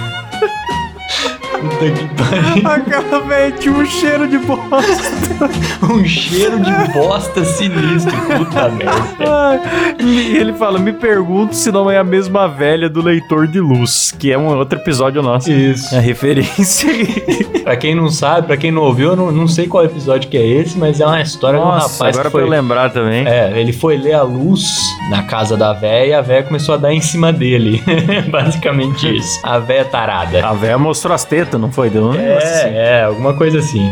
[1.61, 2.67] Puta que pariu.
[2.69, 5.49] Aquela véia tinha um cheiro de bosta.
[5.83, 8.11] Um cheiro de bosta sinistro.
[8.37, 9.61] Puta merda.
[9.99, 14.31] Ele fala: Me pergunto se não é a mesma velha do leitor de luz, que
[14.31, 15.51] é um outro episódio nosso.
[15.51, 15.93] Isso.
[15.95, 16.87] É referência.
[17.63, 20.37] Pra quem não sabe, pra quem não ouviu, eu não, não sei qual episódio que
[20.37, 22.41] é esse, mas é uma história de um Nossa, rapaz agora que foi...
[22.43, 23.27] pra eu lembrar também.
[23.27, 24.63] É, ele foi ler a luz
[25.09, 27.83] na casa da véia e a véia começou a dar em cima dele.
[28.31, 29.39] Basicamente isso.
[29.43, 30.45] A véia tarada.
[30.47, 31.89] A véia mostrou as tetas, não foi?
[31.89, 32.67] Deu um negócio assim.
[32.69, 33.91] É, é, alguma coisa assim.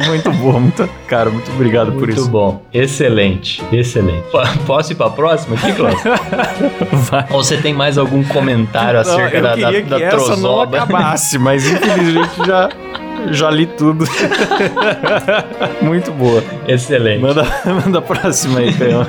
[0.00, 0.88] É muito boa, muito.
[1.08, 2.28] Cara, muito obrigado por Muito isso.
[2.28, 2.62] bom.
[2.72, 4.22] Excelente, excelente.
[4.30, 6.00] Po- Posso ir pra próxima aqui, Cláudio?
[7.10, 7.26] Vai.
[7.30, 10.24] Ou você tem mais algum comentário Não, acerca da, da, queria da que essa não
[10.26, 10.76] trozoba?
[10.82, 12.68] acabasse, mas infelizmente já,
[13.30, 14.04] já li tudo.
[15.82, 16.42] muito boa.
[16.68, 17.20] Excelente.
[17.22, 19.06] Manda, manda a próxima aí, Canhão.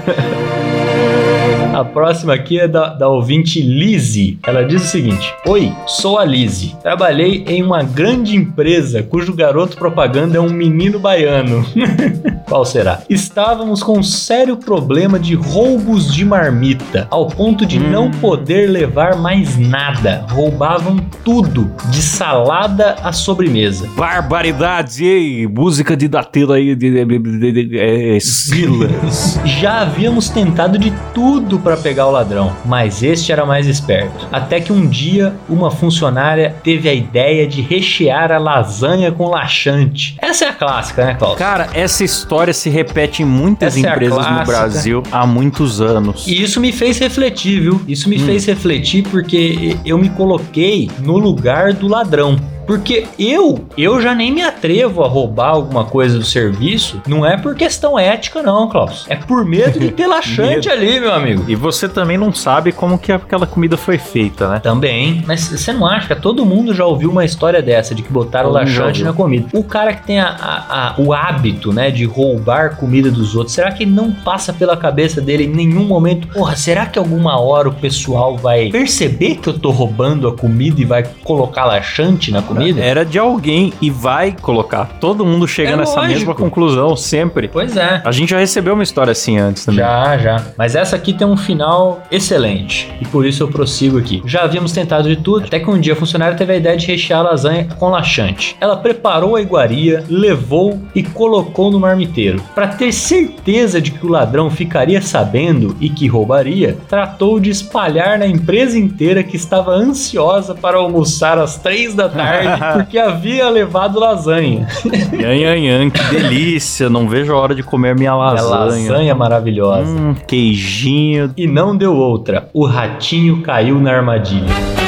[1.77, 4.39] A próxima aqui é da, da ouvinte Lizzie.
[4.47, 6.75] Ela diz o seguinte: Oi, sou a Lizzie.
[6.81, 11.63] Trabalhei em uma grande empresa cujo garoto propaganda é um menino baiano.
[12.49, 13.01] Qual será?
[13.07, 19.15] Estávamos com um sério problema de roubos de marmita, ao ponto de não poder levar
[19.17, 20.25] mais nada.
[20.31, 23.87] Roubavam tudo, de salada à sobremesa.
[23.95, 29.39] Barbaridade, ei, música de Datila aí, de, de, de, de- de- é, Silas.
[29.45, 34.25] Já havíamos tentado de tudo para pegar o ladrão, mas este era mais esperto.
[34.31, 40.15] Até que um dia uma funcionária teve a ideia de rechear a lasanha com laxante.
[40.21, 41.37] Essa é a clássica, né, Klaus?
[41.37, 44.45] Cara, essa história se repete em muitas Essa é empresas no clássica.
[44.45, 46.25] Brasil há muitos anos.
[46.25, 47.81] E isso me fez refletir, viu?
[47.85, 52.37] Isso me fez refletir porque eu me coloquei no lugar do ladrão.
[52.67, 57.01] Porque eu, eu já nem me atrevo a roubar alguma coisa do serviço.
[57.07, 59.05] Não é por questão ética, não, Klaus.
[59.07, 61.45] É por medo de ter laxante ali, meu amigo.
[61.47, 64.59] E você também não sabe como que aquela comida foi feita, né?
[64.59, 65.23] Também.
[65.25, 68.49] Mas você não acha que todo mundo já ouviu uma história dessa, de que botaram
[68.49, 69.47] laxante na comida?
[69.53, 73.55] O cara que tem a- a- a- o hábito, né, de roubar comida dos outros,
[73.55, 76.27] será que não passa pela cabeça dele em nenhum momento?
[76.27, 80.81] Porra, será que alguma hora o pessoal vai perceber que eu tô roubando a comida
[80.81, 82.56] e vai colocar laxante na comida?
[82.79, 84.85] Era de alguém e vai colocar.
[84.99, 86.13] Todo mundo chega É nessa lógico.
[86.13, 87.47] mesma conclusão sempre.
[87.47, 88.01] Pois é.
[88.03, 89.79] A gente já recebeu uma história assim antes também.
[89.79, 90.43] Já, já.
[90.57, 92.91] Mas essa aqui tem um final excelente.
[93.01, 94.21] E por isso eu prossigo aqui.
[94.25, 96.87] Já havíamos tentado de tudo, até que um dia a funcionária teve a ideia de
[96.87, 98.55] rechear a lasanha com laxante.
[98.59, 102.41] Ela preparou a iguaria, levou e colocou no marmiteiro.
[102.53, 108.19] Para ter certeza de que o ladrão ficaria sabendo e que roubaria, tratou de espalhar
[108.19, 113.99] na empresa inteira que estava ansiosa para almoçar às três da tarde porque havia levado
[113.99, 114.67] lasanha.
[115.13, 116.89] Yan, yan, yan, que delícia.
[116.89, 118.65] Não vejo a hora de comer minha É lasanha.
[118.91, 119.89] lasanha maravilhosa.
[119.91, 121.31] Hum, queijinho.
[121.35, 122.49] E não deu outra.
[122.53, 124.86] O ratinho caiu na armadilha.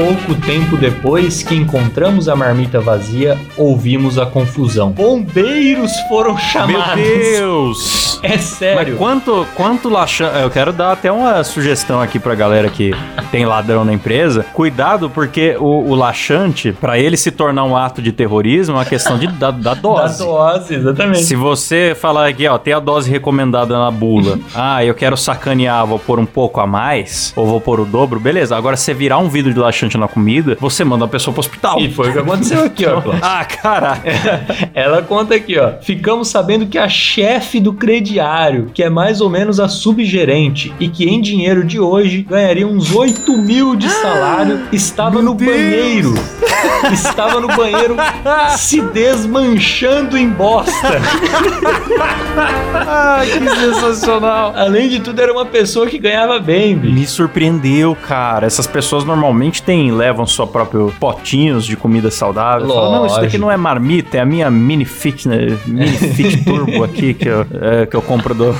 [0.00, 4.92] Pouco tempo depois que encontramos a marmita vazia, ouvimos a confusão.
[4.92, 7.04] Bombeiros foram Meu chamados.
[7.04, 8.10] Deus!
[8.22, 8.92] É sério.
[8.92, 10.38] Mas quanto, quanto laxante.
[10.40, 12.92] Eu quero dar até uma sugestão aqui pra galera que
[13.30, 14.44] tem ladrão na empresa.
[14.52, 18.84] Cuidado, porque o, o laxante, pra ele se tornar um ato de terrorismo, é uma
[18.84, 20.18] questão de, da, da Da dose.
[20.18, 21.22] dose, exatamente.
[21.22, 24.38] Se você falar aqui, ó, tem a dose recomendada na bula.
[24.54, 28.18] ah, eu quero sacanear, vou pôr um pouco a mais, ou vou pôr o dobro,
[28.18, 28.56] beleza.
[28.56, 31.40] Agora, se você virar um vidro de laxante na comida, você manda a pessoa pro
[31.40, 31.80] hospital.
[31.80, 33.00] E foi o que aconteceu aqui, ó.
[33.22, 34.02] Ah, caralho.
[34.74, 35.72] Ela conta aqui, ó.
[35.80, 40.88] Ficamos sabendo que a chefe do crediário, que é mais ou menos a subgerente, e
[40.88, 46.14] que em dinheiro de hoje ganharia uns 8 mil de salário, estava no banheiro.
[46.92, 47.96] Estava no banheiro
[48.56, 51.00] se desmanchando em bosta.
[52.86, 54.52] Ai, que sensacional.
[54.56, 56.94] Além de tudo, era uma pessoa que ganhava bem, bicho.
[56.94, 58.46] Me surpreendeu, cara.
[58.46, 62.68] Essas pessoas normalmente têm, levam sua próprio potinhos de comida saudável.
[62.68, 66.44] Falam, não, isso daqui não é marmita, é a minha mini fit, né, mini fit
[66.44, 68.54] turbo aqui que eu, é, que eu compro do,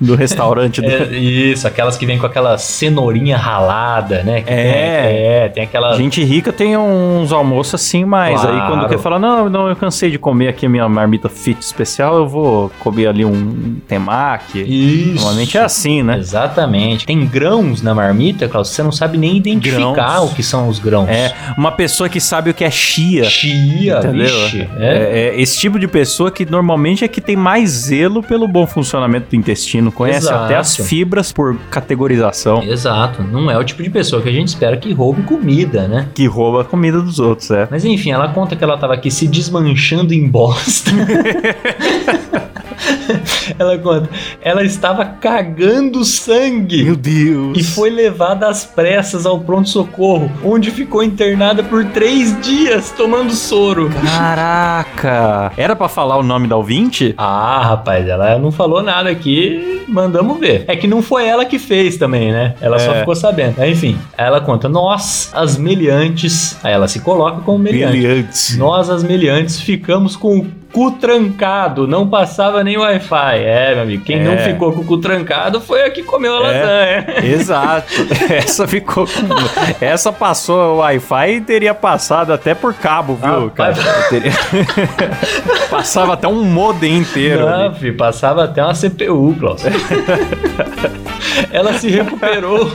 [0.00, 0.80] do restaurante.
[0.80, 4.42] do- É, isso, aquelas que vêm com aquela cenourinha ralada, né?
[4.42, 4.62] Que É.
[4.62, 5.96] Tem, é, tem aquela.
[5.96, 8.88] Gente rica tem uns almoços assim, mas aí quando Claro.
[8.88, 12.28] quer falar, não, não, eu cansei de comer aqui a minha marmita fit especial, eu
[12.28, 14.60] vou comer ali um temaki.
[14.60, 15.14] Isso.
[15.14, 16.18] Normalmente é assim, né?
[16.18, 17.06] Exatamente.
[17.06, 20.30] Tem grãos na marmita, Klaus, você não sabe nem identificar Grãos.
[20.32, 21.08] o que são os grãos.
[21.08, 23.24] É, uma pessoa que sabe o que é chia.
[23.24, 24.26] Chia, Entendeu?
[24.26, 24.68] vixe.
[24.78, 25.30] É.
[25.30, 28.66] É, é esse tipo de pessoa que normalmente é que tem mais zelo pelo bom
[28.66, 30.44] funcionamento do intestino, conhece Exato.
[30.44, 34.48] até as fibras por categorização Exato, não é o tipo de pessoa que a gente
[34.48, 36.08] espera que roube comida, né?
[36.14, 37.66] que rouba a comida dos outros, é.
[37.70, 40.90] Mas enfim, ela conta que ela tava aqui se desmanchando em bosta.
[43.58, 44.08] ela conta,
[44.42, 46.94] ela estava cagando sangue.
[46.96, 47.58] Deus.
[47.58, 53.90] E foi levada às pressas ao pronto-socorro, onde ficou internada por três dias tomando soro.
[54.04, 55.52] Caraca!
[55.56, 57.14] Era pra falar o nome da ouvinte?
[57.16, 60.64] Ah, rapaz, ela não falou nada aqui, mandamos ver.
[60.68, 62.54] É que não foi ela que fez também, né?
[62.60, 63.00] Ela só É.
[63.00, 63.54] ficou sabendo.
[63.58, 67.92] Mas, Enfim, ela conta, nós, as meliantes, aí ela se coloca como meliante.
[67.98, 68.56] Brilhante.
[68.56, 73.38] Nós, as meliantes, ficamos com o cu trancado, não passava nem Wi-Fi.
[73.44, 74.24] É, meu amigo, quem É.
[74.24, 76.60] não ficou com o cu trancado foi a que comeu a É.
[77.04, 77.06] lasanha.
[77.34, 77.86] Exato.
[78.30, 79.84] Essa ficou com...
[79.84, 83.74] Essa passou o Wi-Fi e teria passado até por cabo, viu, Ah, cara?
[84.08, 84.32] Teria-
[85.70, 87.46] Passava até um modem inteiro.
[87.48, 89.62] Não, filho, passava até uma CPU, Klaus.
[91.52, 92.70] Ela se recuperou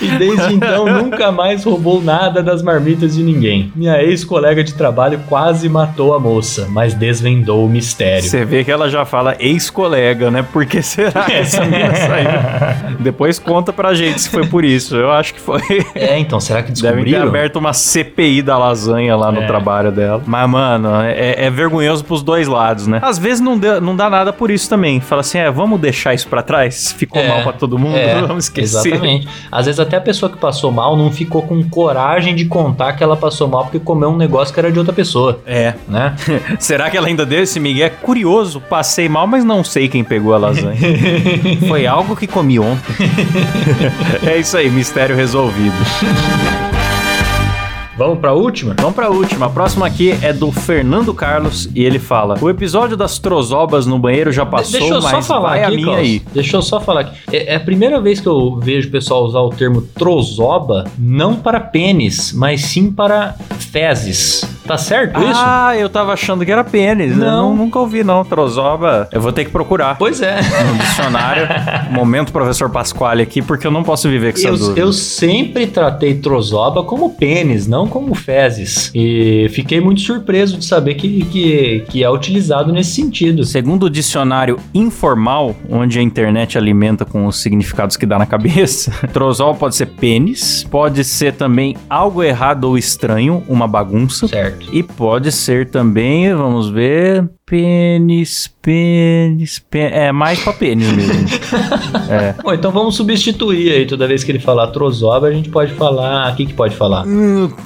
[0.00, 3.70] e desde então nunca mais roubou nada das marmitas de ninguém.
[3.76, 8.22] Minha ex-colega de trabalho quase matou a moça, mas desvendou o mistério.
[8.28, 10.42] Você vê que ela já fala ex-colega, né?
[10.52, 12.96] Por que será que essa mina saiu?
[12.98, 14.96] Depois conta pra gente se foi por isso.
[14.96, 15.60] Eu acho que foi.
[15.94, 17.28] É, então, será que Devem ter descobriram?
[17.28, 19.46] aberto uma CPI da lasanha lá no É.
[19.46, 20.22] trabalho dela.
[20.26, 22.98] Mas, mano, é, é vergonhoso pros dois lados, né?
[23.02, 25.00] Às vezes não, dê- não dá nada por isso também.
[25.00, 26.92] Fala assim, é, vamos deixar isso pra trás?
[26.92, 27.96] Ficou É, mal pra todo mundo?
[27.96, 28.88] É, vamos esquecer.
[28.88, 29.28] Exatamente.
[29.50, 33.02] Às vezes até a pessoa que passou mal não ficou com coragem de contar que
[33.04, 35.74] ela passou mal porque comeu um negócio que era de outra pessoa, É.
[35.88, 36.14] né?
[36.58, 37.88] Será que ela ainda deu esse migué?
[37.88, 40.78] Curioso, passei mal, mas não sei quem pegou a lasanha.
[41.68, 42.94] Foi algo que comi ontem.
[44.26, 45.76] é isso aí, mistério resolvido.
[47.96, 48.74] Vamos pra última?
[48.78, 49.46] Vamos pra última.
[49.46, 53.98] A próxima aqui é do Fernando Carlos e ele fala: O episódio das trozobas no
[53.98, 56.00] banheiro já passou, Deixa eu mas só falar vai aqui, a minha Klaus.
[56.00, 56.22] aí.
[56.32, 57.16] Deixa eu só falar aqui.
[57.30, 61.36] É, é a primeira vez que eu vejo o pessoal usar o termo trozoba não
[61.36, 64.42] para pênis, mas sim para fezes.
[64.66, 65.32] Tá certo isso?
[65.34, 67.12] Ah, eu tava achando que era pênis.
[67.12, 67.48] Eu Não.
[67.50, 68.24] não- nunca ouvi, não.
[68.24, 69.08] Trozoba.
[69.12, 70.36] Eu vou ter que procurar Pois é.
[70.40, 71.48] no dicionário.
[71.90, 74.80] Momento, professor Pasquale aqui, porque eu não posso viver com Eu, dúvida.
[74.80, 78.90] eu sempre tratei trozoba como pênis, não como fezes.
[78.94, 83.44] E fiquei muito surpreso de saber que, que, que é utilizado nesse sentido.
[83.44, 88.90] Segundo o dicionário informal, onde a internet alimenta com os significados que dá na cabeça,
[89.12, 94.28] trozol pode ser pênis, pode ser também algo errado ou estranho, uma bagunça.
[94.28, 94.51] Certo.
[94.72, 99.92] E pode ser também, vamos ver, pênis, pênis, pênis.
[99.94, 101.28] É mais pra pênis mesmo.
[102.42, 103.86] Bom, então vamos substituir aí.
[103.86, 106.32] Toda vez que ele falar trozoba, a gente pode falar.
[106.32, 107.04] O que, que pode falar?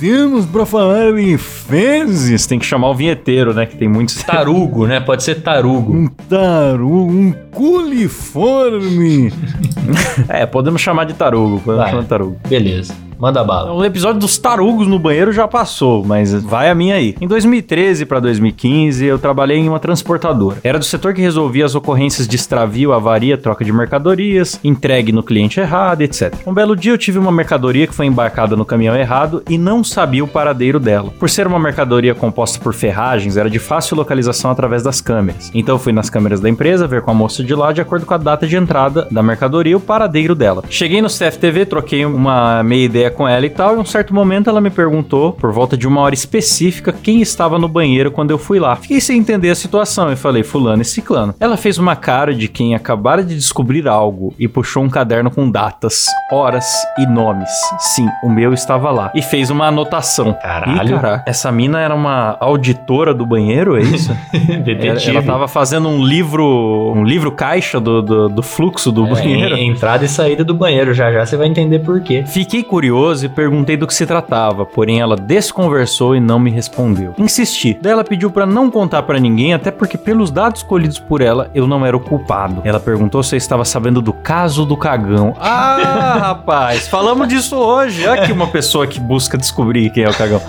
[0.01, 2.47] temos pra falar em fezes.
[2.47, 3.67] Tem que chamar o vinheteiro, né?
[3.67, 4.17] Que tem muitos.
[4.25, 4.99] Tarugo, né?
[4.99, 6.11] Pode ser tarugo.
[6.29, 9.33] tarugo, um culiforme.
[10.29, 11.61] é, podemos chamar de tarugo.
[11.61, 11.91] Podemos Vai.
[11.91, 12.37] chamar de tarugo.
[12.49, 13.06] Beleza.
[13.19, 13.73] Manda bala.
[13.73, 17.15] O episódio dos tarugos no banheiro já passou, mas vai a minha aí.
[17.21, 20.59] Em 2013 para 2015, eu trabalhei em uma transportadora.
[20.63, 25.23] Era do setor que resolvia as ocorrências de extravio, avaria, troca de mercadorias, entregue no
[25.23, 26.35] cliente errado, etc.
[26.47, 29.83] Um belo dia eu tive uma mercadoria que foi embarcada no caminhão errado e não
[29.83, 31.11] sabia o paradeiro dela.
[31.19, 35.51] Por ser uma mercadoria composta por ferragens, era de fácil localização através das câmeras.
[35.55, 38.13] Então fui nas câmeras da empresa ver com a moça de lá de acordo com
[38.13, 40.63] a data de entrada da mercadoria e o paradeiro dela.
[40.69, 44.15] Cheguei no CFTV, troquei uma meia ideia com ela e tal, e em um certo
[44.15, 48.31] momento ela me perguntou, por volta de uma hora específica, quem estava no banheiro quando
[48.31, 48.77] eu fui lá.
[48.77, 51.35] Fiquei sem entender a situação e falei, fulano e ciclano.
[51.41, 55.51] Ela fez uma cara de quem acabara de descobrir algo e puxou um caderno com
[55.51, 56.67] datas, horas
[56.99, 57.51] e nomes.
[57.79, 59.11] Sim, o meu estava lá.
[59.15, 60.33] E fez uma anotação.
[60.41, 61.01] Caralho.
[61.01, 64.11] Cara, essa mina era uma auditora do banheiro, é isso?
[64.33, 65.11] ela, Detetive.
[65.17, 69.57] ela tava fazendo um livro, um livro caixa do, do, do fluxo do É, banheiro.
[69.57, 70.93] en- entrada e saída do banheiro.
[70.95, 72.25] Já já você vai entender por quê.
[72.27, 77.15] Fiquei curioso e perguntei do que se tratava, porém ela desconversou e não me respondeu.
[77.19, 81.51] Insisti, ela pediu pra não contar pra ninguém, até porque pelos dados colhidos por ela,
[81.55, 82.63] eu não era o culpado.
[82.65, 85.37] Ela perguntou se eu estava sabendo do caso do cagão.
[85.39, 88.07] Ah, rapaz, falamos disso hoje.
[88.07, 90.41] Aqui uma pessoa que busca descobrir quem é o cagão.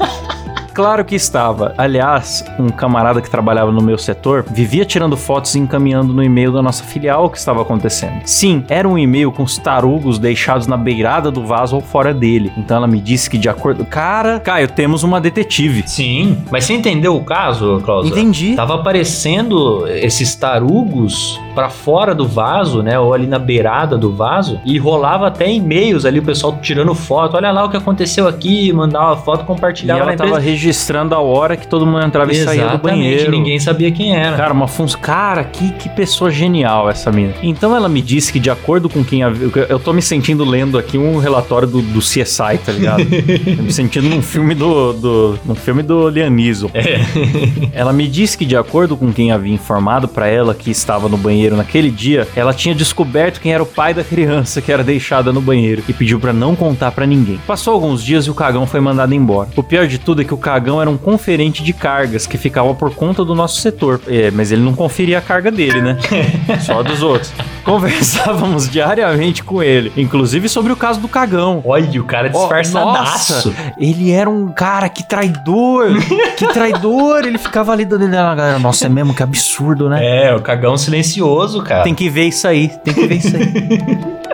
[0.78, 1.73] Claro que estava.
[1.75, 6.51] Aliás, um camarada que trabalhava no meu setor vivia tirando fotos e encaminhando no e-mail
[6.51, 8.21] da nossa filial o que estava acontecendo.
[8.25, 12.51] Sim, era um e-mail com os tarugos deixados na beirada do vaso ou fora dele.
[12.55, 13.86] Então ela me disse que de acordo.
[13.86, 15.82] Cara, Caio, temos uma detetive.
[15.88, 18.05] Sim, mas você entendeu o caso, Klaus?
[18.05, 18.55] Entendi.
[18.55, 22.99] Tava aparecendo esses tarugos pra fora do vaso, né?
[22.99, 24.61] Ou ali na beirada do vaso.
[24.63, 27.36] E rolava até e-mails ali, o pessoal tirando foto.
[27.36, 30.66] Olha lá o que aconteceu aqui, mandava foto, E compartilhava ela na tava empresa.
[30.68, 33.32] Registrando a hora que todo mundo entrava e saía do Exatamente, banheiro.
[33.32, 34.36] ninguém sabia quem era.
[34.36, 34.99] Cara, uma função.
[34.99, 37.34] Cara, que, que pessoa genial essa mina.
[37.41, 39.22] Então ela me disse que, de acordo com quem.
[39.22, 42.97] Eu tô me sentindo lendo aqui um relatório do, do CSI, tá ligado?
[43.57, 44.93] Me sentindo num filme do.
[44.93, 46.70] do num filme do Lianiso.
[46.74, 46.99] É.
[47.74, 51.18] Ela me disse que, de acordo com quem havia informado pra ela que estava no
[51.18, 55.32] banheiro naquele dia, ela tinha descoberto quem era o pai da criança que era deixada
[55.32, 57.39] no banheiro e pediu pra não contar pra ninguém.
[57.45, 59.49] Passou alguns dias e o cagão foi mandado embora.
[59.55, 62.74] O pior de tudo é que o cagão era um conferente de cargas que ficava
[62.74, 64.01] por conta do nosso setor.
[64.08, 65.97] É, mas ele não conferia a carga dele, né?
[66.62, 67.32] Só dos outros.
[67.64, 71.62] Conversávamos diariamente com ele, inclusive sobre o caso do cagão.
[71.66, 73.49] Olha, o cara disfarçadaço.
[73.49, 75.89] nossa, ele era um cara, que traidor,
[76.38, 77.26] que traidor.
[77.26, 78.60] Ele ficava ali dando na galera.
[78.60, 80.28] Nossa, é mesmo, que absurdo, né?
[80.28, 81.84] É, o cagão silencioso, cara.
[81.84, 84.18] Tem que ver isso aí, tem que ver isso aí.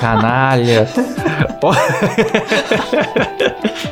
[0.00, 0.88] Canalha.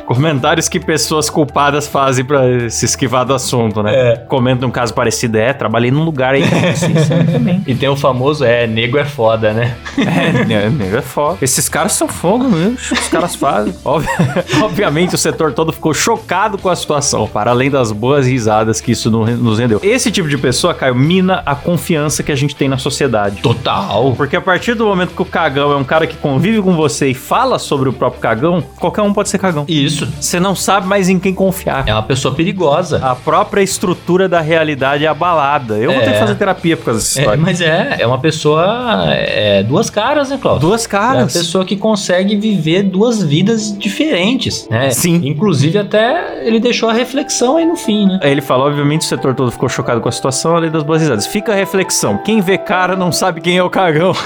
[0.05, 4.13] Comentários que pessoas culpadas fazem pra se esquivar do assunto, né?
[4.13, 4.15] É.
[4.17, 5.37] Comenta um caso parecido.
[5.37, 6.43] É, trabalhei num lugar aí
[7.31, 7.63] também.
[7.67, 9.75] E tem o famoso, é, nego é foda, né?
[9.97, 11.37] É, né, nego é foda.
[11.41, 13.73] Esses caras são fogo mesmo, os caras fazem.
[13.83, 14.05] Ob-
[14.63, 18.91] Obviamente o setor todo ficou chocado com a situação, para além das boas risadas que
[18.93, 19.79] isso no- nos rendeu.
[19.83, 23.41] Esse tipo de pessoa, Caio, mina a confiança que a gente tem na sociedade.
[23.41, 24.13] Total.
[24.17, 27.07] Porque a partir do momento que o cagão é um cara que convive com você
[27.09, 29.65] e fala sobre o próprio cagão, qualquer um pode ser cagão.
[29.67, 30.07] Isso.
[30.19, 31.83] Você não sabe mais em quem confiar.
[31.87, 32.99] É uma pessoa perigosa.
[33.03, 35.77] A própria estrutura da realidade é abalada.
[35.77, 36.13] Eu vou ter É.
[36.13, 37.41] que fazer terapia por causa dessa É, história.
[37.41, 39.05] mas é, é uma pessoa.
[39.09, 40.67] É, duas caras, né, Cláudio?
[40.67, 41.33] Duas É a caras.
[41.33, 44.89] pessoa que consegue viver duas vidas diferentes, né?
[44.91, 45.21] Sim.
[45.23, 48.19] Inclusive, até ele deixou a reflexão aí no fim, né?
[48.23, 51.01] Aí ele fala, obviamente o setor todo ficou chocado com a situação, além das boas
[51.01, 51.25] risadas.
[51.27, 54.13] Fica a reflexão, quem vê cara não sabe quem é o cagão.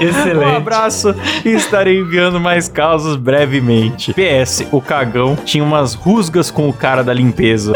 [0.00, 1.14] Um abraço
[1.44, 4.14] e estarei enviando mais causas brevemente.
[4.14, 7.72] PS, o cagão tinha umas rusgas com o cara da limpeza.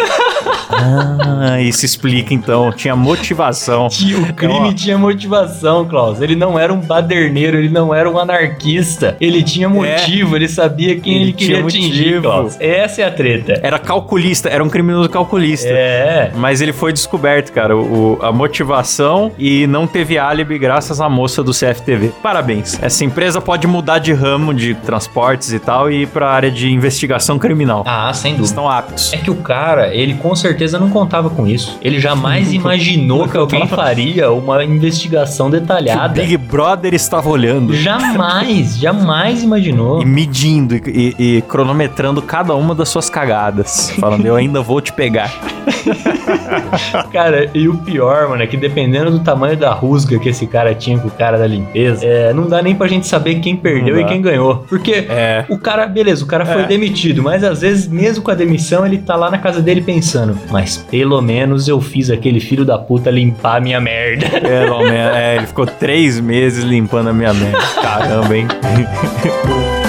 [0.70, 3.86] ah, isso explica então, tinha motivação.
[3.86, 4.72] O crime Ó.
[4.72, 6.20] tinha motivação, Klaus.
[6.20, 9.16] Ele não era um baderneiro, ele não era um anarquista.
[9.20, 12.22] Ele tinha motivo, ele sabia quem Ele ele, queria tinha atingir, motivo.
[12.22, 12.56] Klaus.
[12.60, 13.60] Essa é a treta.
[13.62, 15.68] Era calculista, era um criminoso calculista.
[15.68, 16.32] É.
[16.34, 21.42] Mas ele foi descoberto, cara, o, a motivação e não teve álibi graças à moça
[21.42, 22.12] do CFTV.
[22.22, 22.78] Parabéns.
[22.82, 26.70] Essa empresa pode mudar de ramo de transportes e tal e ir pra área de
[26.70, 27.82] investigação criminal.
[27.86, 28.48] Ah, sem dúvida.
[28.48, 29.12] Estão aptos.
[29.12, 31.78] É que o cara, ele com certeza não contava com isso.
[31.82, 36.20] Ele jamais imaginou que alguém faria uma investigação Que o detalhada.
[36.20, 40.00] Big Brother estava olhando Jamais, jamais imaginou.
[40.02, 43.90] e medindo e, e- e cronometrando cada uma das suas cagadas.
[43.98, 45.32] Falando, eu ainda vou te pegar.
[47.12, 50.74] Cara, e o pior, mano, é que dependendo do tamanho da rusga que esse cara
[50.74, 53.98] tinha com o cara da limpeza, é, não dá nem pra gente saber quem perdeu
[54.00, 54.64] e quem ganhou.
[54.68, 55.44] Porque É.
[55.48, 56.66] o cara, beleza, o cara foi É.
[56.66, 60.36] demitido, mas às vezes, mesmo com a demissão, ele tá lá na casa dele pensando:
[60.50, 64.28] mas pelo menos eu fiz aquele filho da puta limpar a minha merda.
[64.40, 67.58] Pelo menos, é, ele ficou três meses limpando a minha merda.
[67.82, 68.46] Caramba, hein?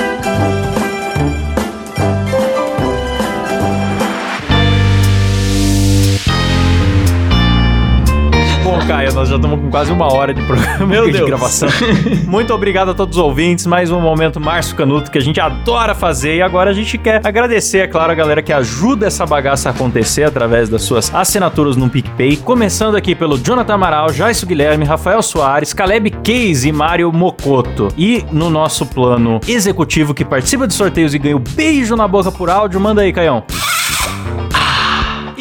[9.13, 11.25] Nós já estamos com quase uma hora de programa Meu de Deus.
[11.27, 11.69] gravação.
[12.27, 13.65] Muito obrigado a todos os ouvintes.
[13.65, 16.37] Mais um momento Márcio Canuto que a gente adora fazer.
[16.37, 19.71] E agora a gente quer agradecer, é claro, a galera que ajuda essa bagaça a
[19.71, 22.37] acontecer através das suas assinaturas no PicPay.
[22.37, 27.87] Começando aqui pelo Jonathan Amaral, Jaisso Guilherme, Rafael Soares, Caleb Case e Mário Mocoto.
[27.97, 32.31] E no nosso plano executivo que participa de sorteios e ganha o beijo na boca
[32.31, 33.43] por áudio, manda aí, Caião.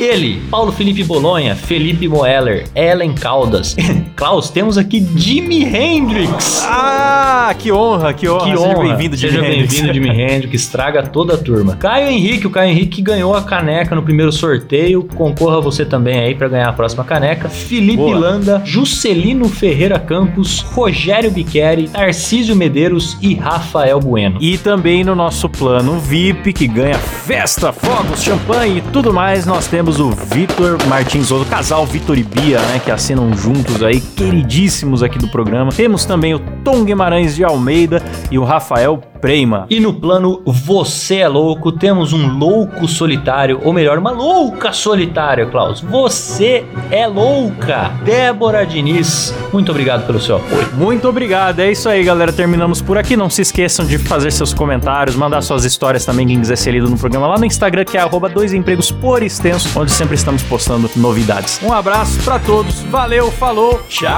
[0.05, 3.75] Ele, Paulo Felipe Bolonha, Felipe Moeller, Ellen Caldas.
[4.15, 6.63] Klaus, temos aqui Jimi Hendrix.
[6.69, 8.45] Ah, que honra, que honra.
[8.45, 8.83] Que Seja honra.
[8.89, 9.73] bem-vindo, Jimi Seja Hendrix.
[9.75, 10.55] bem-vindo, Jimi Hendrix.
[10.63, 11.77] Estraga toda a turma.
[11.77, 15.05] Caio Henrique, o Caio Henrique ganhou a caneca no primeiro sorteio.
[15.15, 17.49] Concorra você também aí pra ganhar a próxima caneca.
[17.49, 18.19] Felipe Boa.
[18.19, 24.39] Landa, Juscelino Ferreira Campos, Rogério Biqueri, Tarcísio Medeiros e Rafael Bueno.
[24.41, 29.67] E também no nosso plano VIP, que ganha festa, fogos, champanhe e tudo mais, nós
[29.67, 35.03] temos o Vitor Martins, o casal Vitor e Bia, né, que assinam juntos aí, queridíssimos
[35.03, 35.71] aqui do programa.
[35.73, 39.65] Temos também o Tom Guimarães de Almeida e o Rafael Preima.
[39.71, 45.47] E no plano Você é Louco, temos um louco solitário, ou melhor, uma louca solitária,
[45.47, 45.81] Klaus.
[45.81, 47.91] Você é louca!
[48.05, 50.69] Débora Diniz, muito obrigado pelo seu apoio.
[50.75, 52.35] Muito obrigado, é isso aí, galera.
[52.35, 53.17] Terminamos por aqui.
[53.17, 56.91] Não se esqueçam de fazer seus comentários, mandar suas histórias também, quem quiser ser lido
[56.91, 60.43] no programa lá no Instagram, que é arroba dois empregos por extenso, onde sempre estamos
[60.43, 61.63] postando novidades.
[61.63, 64.11] Um abraço pra todos, valeu, falou, tchau.